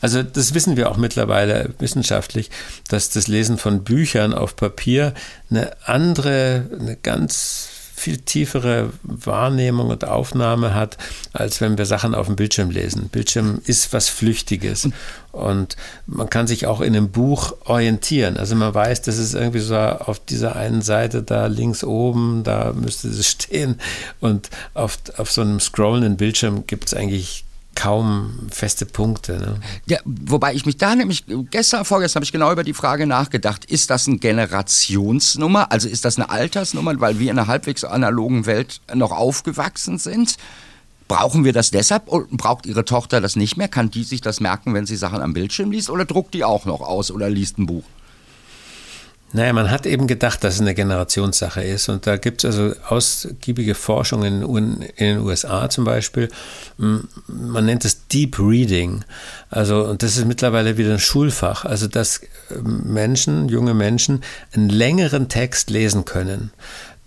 Also 0.00 0.22
das 0.22 0.54
wissen 0.54 0.76
wir 0.76 0.90
auch 0.90 0.96
mittlerweile 0.96 1.74
wissenschaftlich, 1.78 2.50
dass 2.88 3.10
das 3.10 3.28
Lesen 3.28 3.58
von 3.58 3.84
Büchern 3.84 4.34
auf 4.34 4.56
Papier 4.56 5.14
eine 5.50 5.70
andere, 5.86 6.66
eine 6.78 6.96
ganz 6.96 7.68
viel 7.98 8.18
tiefere 8.18 8.90
Wahrnehmung 9.02 9.88
und 9.88 10.04
Aufnahme 10.06 10.74
hat, 10.74 10.96
als 11.32 11.60
wenn 11.60 11.76
wir 11.76 11.84
Sachen 11.84 12.14
auf 12.14 12.26
dem 12.26 12.36
Bildschirm 12.36 12.70
lesen. 12.70 13.08
Bildschirm 13.08 13.60
ist 13.66 13.92
was 13.92 14.08
Flüchtiges 14.08 14.88
und 15.32 15.76
man 16.06 16.30
kann 16.30 16.46
sich 16.46 16.66
auch 16.66 16.80
in 16.80 16.96
einem 16.96 17.10
Buch 17.10 17.56
orientieren. 17.64 18.36
Also 18.36 18.54
man 18.54 18.72
weiß, 18.72 19.02
das 19.02 19.18
ist 19.18 19.34
irgendwie 19.34 19.58
so 19.58 19.76
auf 19.76 20.20
dieser 20.20 20.56
einen 20.56 20.80
Seite 20.80 21.22
da 21.22 21.46
links 21.46 21.84
oben, 21.84 22.44
da 22.44 22.72
müsste 22.72 23.08
es 23.08 23.26
stehen 23.30 23.80
und 24.20 24.48
auf, 24.74 24.98
auf 25.16 25.30
so 25.30 25.42
einem 25.42 25.60
scrollenden 25.60 26.16
Bildschirm 26.16 26.66
gibt 26.66 26.86
es 26.86 26.94
eigentlich 26.94 27.44
kaum 27.78 28.48
feste 28.50 28.86
Punkte. 28.86 29.38
Ne? 29.38 29.60
Ja, 29.86 29.98
wobei 30.04 30.52
ich 30.52 30.66
mich 30.66 30.78
da 30.78 30.96
nämlich, 30.96 31.24
gestern, 31.50 31.84
vorgestern 31.84 32.16
habe 32.16 32.24
ich 32.24 32.32
genau 32.32 32.50
über 32.50 32.64
die 32.64 32.74
Frage 32.74 33.06
nachgedacht, 33.06 33.64
ist 33.66 33.88
das 33.90 34.08
eine 34.08 34.18
Generationsnummer? 34.18 35.70
Also 35.70 35.88
ist 35.88 36.04
das 36.04 36.16
eine 36.16 36.28
Altersnummer, 36.28 37.00
weil 37.00 37.20
wir 37.20 37.30
in 37.30 37.38
einer 37.38 37.46
halbwegs 37.46 37.84
analogen 37.84 38.46
Welt 38.46 38.80
noch 38.92 39.12
aufgewachsen 39.12 39.98
sind? 39.98 40.38
Brauchen 41.06 41.44
wir 41.44 41.52
das 41.52 41.70
deshalb? 41.70 42.06
Braucht 42.06 42.66
Ihre 42.66 42.84
Tochter 42.84 43.20
das 43.20 43.36
nicht 43.36 43.56
mehr? 43.56 43.68
Kann 43.68 43.92
die 43.92 44.02
sich 44.02 44.22
das 44.22 44.40
merken, 44.40 44.74
wenn 44.74 44.84
sie 44.84 44.96
Sachen 44.96 45.22
am 45.22 45.32
Bildschirm 45.32 45.70
liest? 45.70 45.88
Oder 45.88 46.04
druckt 46.04 46.34
die 46.34 46.42
auch 46.42 46.64
noch 46.64 46.80
aus 46.80 47.12
oder 47.12 47.30
liest 47.30 47.58
ein 47.58 47.66
Buch? 47.66 47.84
Naja, 49.32 49.52
man 49.52 49.70
hat 49.70 49.84
eben 49.84 50.06
gedacht, 50.06 50.42
dass 50.42 50.54
es 50.54 50.60
eine 50.60 50.74
Generationssache 50.74 51.62
ist. 51.62 51.88
Und 51.90 52.06
da 52.06 52.16
gibt 52.16 52.44
es 52.44 52.46
also 52.46 52.74
ausgiebige 52.88 53.74
Forschung 53.74 54.24
in, 54.24 54.42
in, 54.42 54.86
den 54.96 55.18
USA 55.18 55.68
zum 55.68 55.84
Beispiel. 55.84 56.30
Man 56.78 57.66
nennt 57.66 57.84
es 57.84 58.06
Deep 58.08 58.38
Reading. 58.38 59.04
Also, 59.50 59.84
und 59.84 60.02
das 60.02 60.16
ist 60.16 60.24
mittlerweile 60.24 60.78
wieder 60.78 60.92
ein 60.92 60.98
Schulfach. 60.98 61.66
Also, 61.66 61.88
dass 61.88 62.22
Menschen, 62.62 63.50
junge 63.50 63.74
Menschen, 63.74 64.22
einen 64.54 64.70
längeren 64.70 65.28
Text 65.28 65.68
lesen 65.68 66.06
können. 66.06 66.50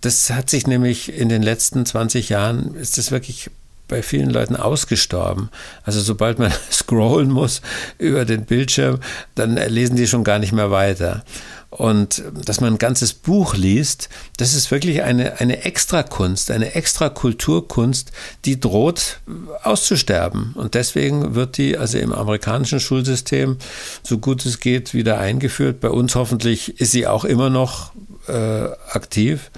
Das 0.00 0.30
hat 0.30 0.48
sich 0.48 0.66
nämlich 0.66 1.12
in 1.12 1.28
den 1.28 1.42
letzten 1.42 1.84
20 1.84 2.28
Jahren, 2.28 2.74
ist 2.76 2.98
das 2.98 3.10
wirklich 3.10 3.50
bei 3.88 4.02
vielen 4.02 4.30
Leuten 4.30 4.56
ausgestorben. 4.56 5.50
Also 5.84 6.00
sobald 6.00 6.38
man 6.38 6.52
scrollen 6.70 7.30
muss 7.30 7.62
über 7.98 8.24
den 8.24 8.44
Bildschirm, 8.44 9.00
dann 9.34 9.56
lesen 9.56 9.96
die 9.96 10.06
schon 10.06 10.24
gar 10.24 10.38
nicht 10.38 10.52
mehr 10.52 10.70
weiter. 10.70 11.24
Und 11.72 12.22
dass 12.44 12.60
man 12.60 12.74
ein 12.74 12.78
ganzes 12.78 13.14
Buch 13.14 13.54
liest, 13.54 14.10
das 14.36 14.52
ist 14.52 14.70
wirklich 14.70 15.04
eine, 15.04 15.40
eine 15.40 15.64
Extrakunst, 15.64 16.50
eine 16.50 16.74
Extrakulturkunst, 16.74 18.12
die 18.44 18.60
droht 18.60 19.20
auszusterben. 19.62 20.52
Und 20.54 20.74
deswegen 20.74 21.34
wird 21.34 21.56
die 21.56 21.78
also 21.78 21.96
im 21.96 22.12
amerikanischen 22.12 22.78
Schulsystem, 22.78 23.56
so 24.02 24.18
gut 24.18 24.44
es 24.44 24.60
geht, 24.60 24.92
wieder 24.92 25.18
eingeführt. 25.18 25.80
Bei 25.80 25.88
uns 25.88 26.14
hoffentlich 26.14 26.78
ist 26.78 26.92
sie 26.92 27.06
auch 27.06 27.24
immer 27.24 27.48
noch 27.48 27.92
äh, 28.28 28.64
aktiv. 28.90 29.50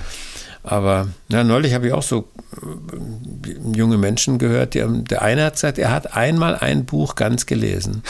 Aber 0.63 1.09
ja, 1.31 1.43
neulich 1.43 1.75
habe 1.75 1.89
ich 1.89 1.93
auch 1.93 2.05
so 2.05 2.29
äh, 2.53 3.77
junge 3.77 3.99
Menschen 3.99 4.39
gehört, 4.39 4.75
die, 4.75 4.85
der 4.87 5.23
eine 5.23 5.47
hat 5.47 5.55
gesagt, 5.55 5.79
er 5.79 5.91
hat 5.91 6.17
einmal 6.17 6.55
ein 6.55 6.85
Buch 6.85 7.17
ganz 7.17 7.47
gelesen. 7.47 8.05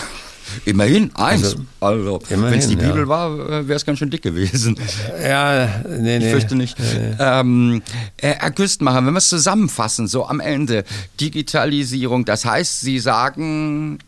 Immerhin, 0.64 1.11
eins. 1.14 1.57
Also, 1.81 2.21
also 2.21 2.21
wenn 2.29 2.59
es 2.59 2.69
die 2.69 2.77
Bibel 2.77 3.03
ja. 3.03 3.09
war, 3.09 3.33
äh, 3.35 3.69
wäre 3.69 3.77
es 3.77 3.85
ganz 3.85 3.99
schön 3.99 4.11
dick 4.11 4.23
gewesen. 4.23 4.77
Ja, 5.23 5.83
nee, 5.88 6.19
nee. 6.19 6.27
Ich 6.27 6.31
fürchte 6.31 6.55
nicht. 6.55 6.79
Nee. 6.79 7.17
Ähm, 7.19 7.83
äh, 8.17 8.35
Herr 8.35 8.51
Küstenmacher, 8.51 9.05
wenn 9.07 9.12
wir 9.12 9.19
es 9.19 9.29
zusammenfassen, 9.29 10.07
so 10.07 10.27
am 10.27 10.40
Ende, 10.40 10.85
Digitalisierung, 11.21 12.25
das 12.25 12.45
heißt, 12.45 12.81
Sie 12.81 12.99
sagen, 12.99 13.99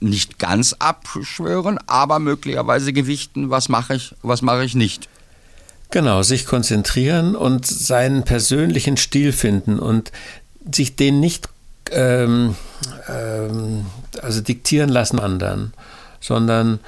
nicht 0.00 0.38
ganz 0.38 0.74
abschwören, 0.74 1.78
aber 1.86 2.18
möglicherweise 2.18 2.92
gewichten, 2.92 3.50
was 3.50 3.68
mache 3.68 3.94
ich, 3.94 4.14
was 4.22 4.42
mache 4.42 4.64
ich 4.64 4.74
nicht. 4.74 5.08
Genau, 5.90 6.22
sich 6.22 6.46
konzentrieren 6.46 7.36
und 7.36 7.66
seinen 7.66 8.24
persönlichen 8.24 8.96
Stil 8.96 9.32
finden 9.32 9.78
und 9.78 10.10
sich 10.70 10.96
den 10.96 11.20
nicht 11.20 11.48
ähm, 11.92 12.56
ähm, 13.08 13.86
also 14.20 14.40
diktieren 14.40 14.88
lassen 14.88 15.18
anderen, 15.18 15.72
sondern 16.20 16.80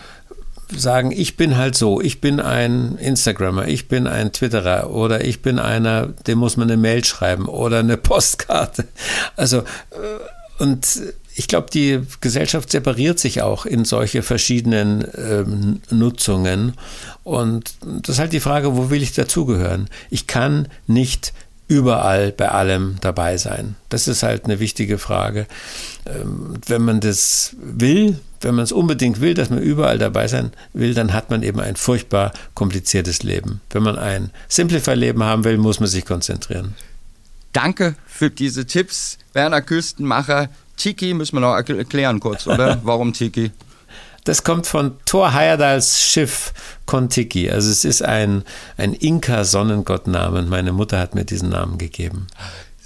sagen, 0.74 1.12
ich 1.12 1.36
bin 1.36 1.56
halt 1.56 1.76
so, 1.76 2.00
ich 2.00 2.20
bin 2.20 2.40
ein 2.40 2.96
Instagrammer, 2.96 3.68
ich 3.68 3.88
bin 3.88 4.06
ein 4.06 4.32
Twitterer 4.32 4.90
oder 4.90 5.24
ich 5.24 5.42
bin 5.42 5.58
einer, 5.58 6.08
dem 6.26 6.38
muss 6.38 6.56
man 6.56 6.70
eine 6.70 6.80
Mail 6.80 7.04
schreiben 7.04 7.46
oder 7.46 7.80
eine 7.80 7.96
Postkarte. 7.98 8.86
Also 9.36 9.58
äh, 9.58 10.62
und 10.62 10.86
ich 11.36 11.48
glaube, 11.48 11.66
die 11.72 12.00
Gesellschaft 12.20 12.70
separiert 12.70 13.18
sich 13.18 13.42
auch 13.42 13.66
in 13.66 13.84
solche 13.84 14.22
verschiedenen 14.22 15.04
ähm, 15.16 15.80
Nutzungen. 15.90 16.74
Und 17.24 17.74
das 17.82 18.16
ist 18.16 18.18
halt 18.20 18.32
die 18.32 18.40
Frage, 18.40 18.76
wo 18.76 18.90
will 18.90 19.02
ich 19.02 19.12
dazugehören? 19.12 19.88
Ich 20.10 20.28
kann 20.28 20.68
nicht 20.86 21.32
überall 21.68 22.32
bei 22.32 22.50
allem 22.50 22.96
dabei 23.00 23.36
sein. 23.36 23.76
Das 23.88 24.08
ist 24.08 24.22
halt 24.22 24.44
eine 24.44 24.60
wichtige 24.60 24.98
Frage. 24.98 25.46
Ähm, 26.06 26.54
wenn 26.66 26.82
man 26.82 27.00
das 27.00 27.56
will, 27.58 28.18
wenn 28.40 28.54
man 28.54 28.64
es 28.64 28.72
unbedingt 28.72 29.20
will, 29.20 29.34
dass 29.34 29.50
man 29.50 29.60
überall 29.60 29.98
dabei 29.98 30.28
sein 30.28 30.52
will, 30.72 30.94
dann 30.94 31.12
hat 31.12 31.30
man 31.30 31.42
eben 31.42 31.60
ein 31.60 31.76
furchtbar 31.76 32.32
kompliziertes 32.54 33.22
Leben. 33.22 33.60
Wenn 33.70 33.82
man 33.82 33.98
ein 33.98 34.30
Simplify-Leben 34.48 35.22
haben 35.22 35.44
will, 35.44 35.56
muss 35.56 35.80
man 35.80 35.88
sich 35.88 36.04
konzentrieren. 36.04 36.74
Danke 37.52 37.94
für 38.06 38.30
diese 38.30 38.66
Tipps, 38.66 39.18
Werner 39.32 39.62
Küstenmacher. 39.62 40.50
Tiki 40.76 41.14
müssen 41.14 41.36
wir 41.36 41.40
noch 41.40 41.54
erklären 41.54 42.20
kurz, 42.20 42.46
oder? 42.46 42.80
Warum 42.84 43.12
Tiki? 43.12 43.52
Das 44.24 44.42
kommt 44.42 44.66
von 44.66 44.96
Thor 45.04 45.34
Heyerdahls 45.34 46.02
Schiff 46.02 46.52
Kontiki. 46.86 47.50
Also 47.50 47.70
es 47.70 47.84
ist 47.84 48.02
ein, 48.02 48.42
ein 48.76 48.94
Inka-Sonnengottname 48.94 50.38
und 50.38 50.48
meine 50.48 50.72
Mutter 50.72 50.98
hat 50.98 51.14
mir 51.14 51.24
diesen 51.24 51.50
Namen 51.50 51.76
gegeben. 51.76 52.26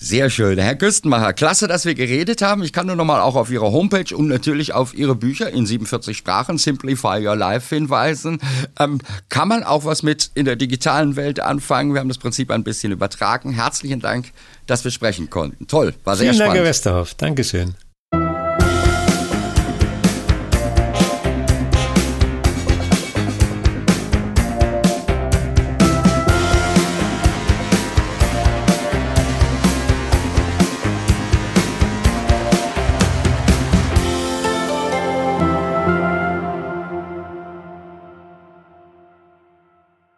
Sehr 0.01 0.31
schön. 0.31 0.59
Herr 0.59 0.77
Küstenmacher, 0.77 1.33
klasse, 1.33 1.67
dass 1.67 1.85
wir 1.85 1.95
geredet 1.97 2.41
haben. 2.41 2.63
Ich 2.63 2.73
kann 2.73 2.87
nur 2.87 2.95
noch 2.95 3.05
mal 3.05 3.21
auch 3.21 3.35
auf 3.35 3.51
Ihre 3.51 3.73
Homepage 3.73 4.17
und 4.17 4.29
natürlich 4.29 4.73
auf 4.73 4.95
Ihre 4.95 5.17
Bücher 5.17 5.51
in 5.51 5.67
47 5.67 6.17
Sprachen, 6.17 6.57
Simplify 6.57 7.27
Your 7.27 7.35
Life, 7.35 7.75
hinweisen. 7.75 8.39
Ähm, 8.79 9.01
kann 9.29 9.49
man 9.49 9.65
auch 9.65 9.85
was 9.85 10.05
mit 10.05 10.31
in 10.35 10.45
der 10.45 10.55
digitalen 10.55 11.17
Welt 11.17 11.41
anfangen? 11.41 11.95
Wir 11.95 12.01
haben 12.01 12.09
das 12.09 12.19
Prinzip 12.19 12.53
ein 12.53 12.63
bisschen 12.63 12.93
übertragen. 12.93 13.53
Herzlichen 13.53 13.99
Dank, 13.99 14.31
dass 14.69 14.85
wir 14.85 14.93
sprechen 14.93 15.31
konnten. 15.31 15.67
Toll, 15.67 15.95
war 16.05 16.15
sehr 16.15 16.27
Vielen 16.27 16.35
spannend. 16.35 16.51
Dank, 16.51 16.59
Herr 16.59 16.71
Westerhoff. 16.71 17.15
Dankeschön. 17.15 17.75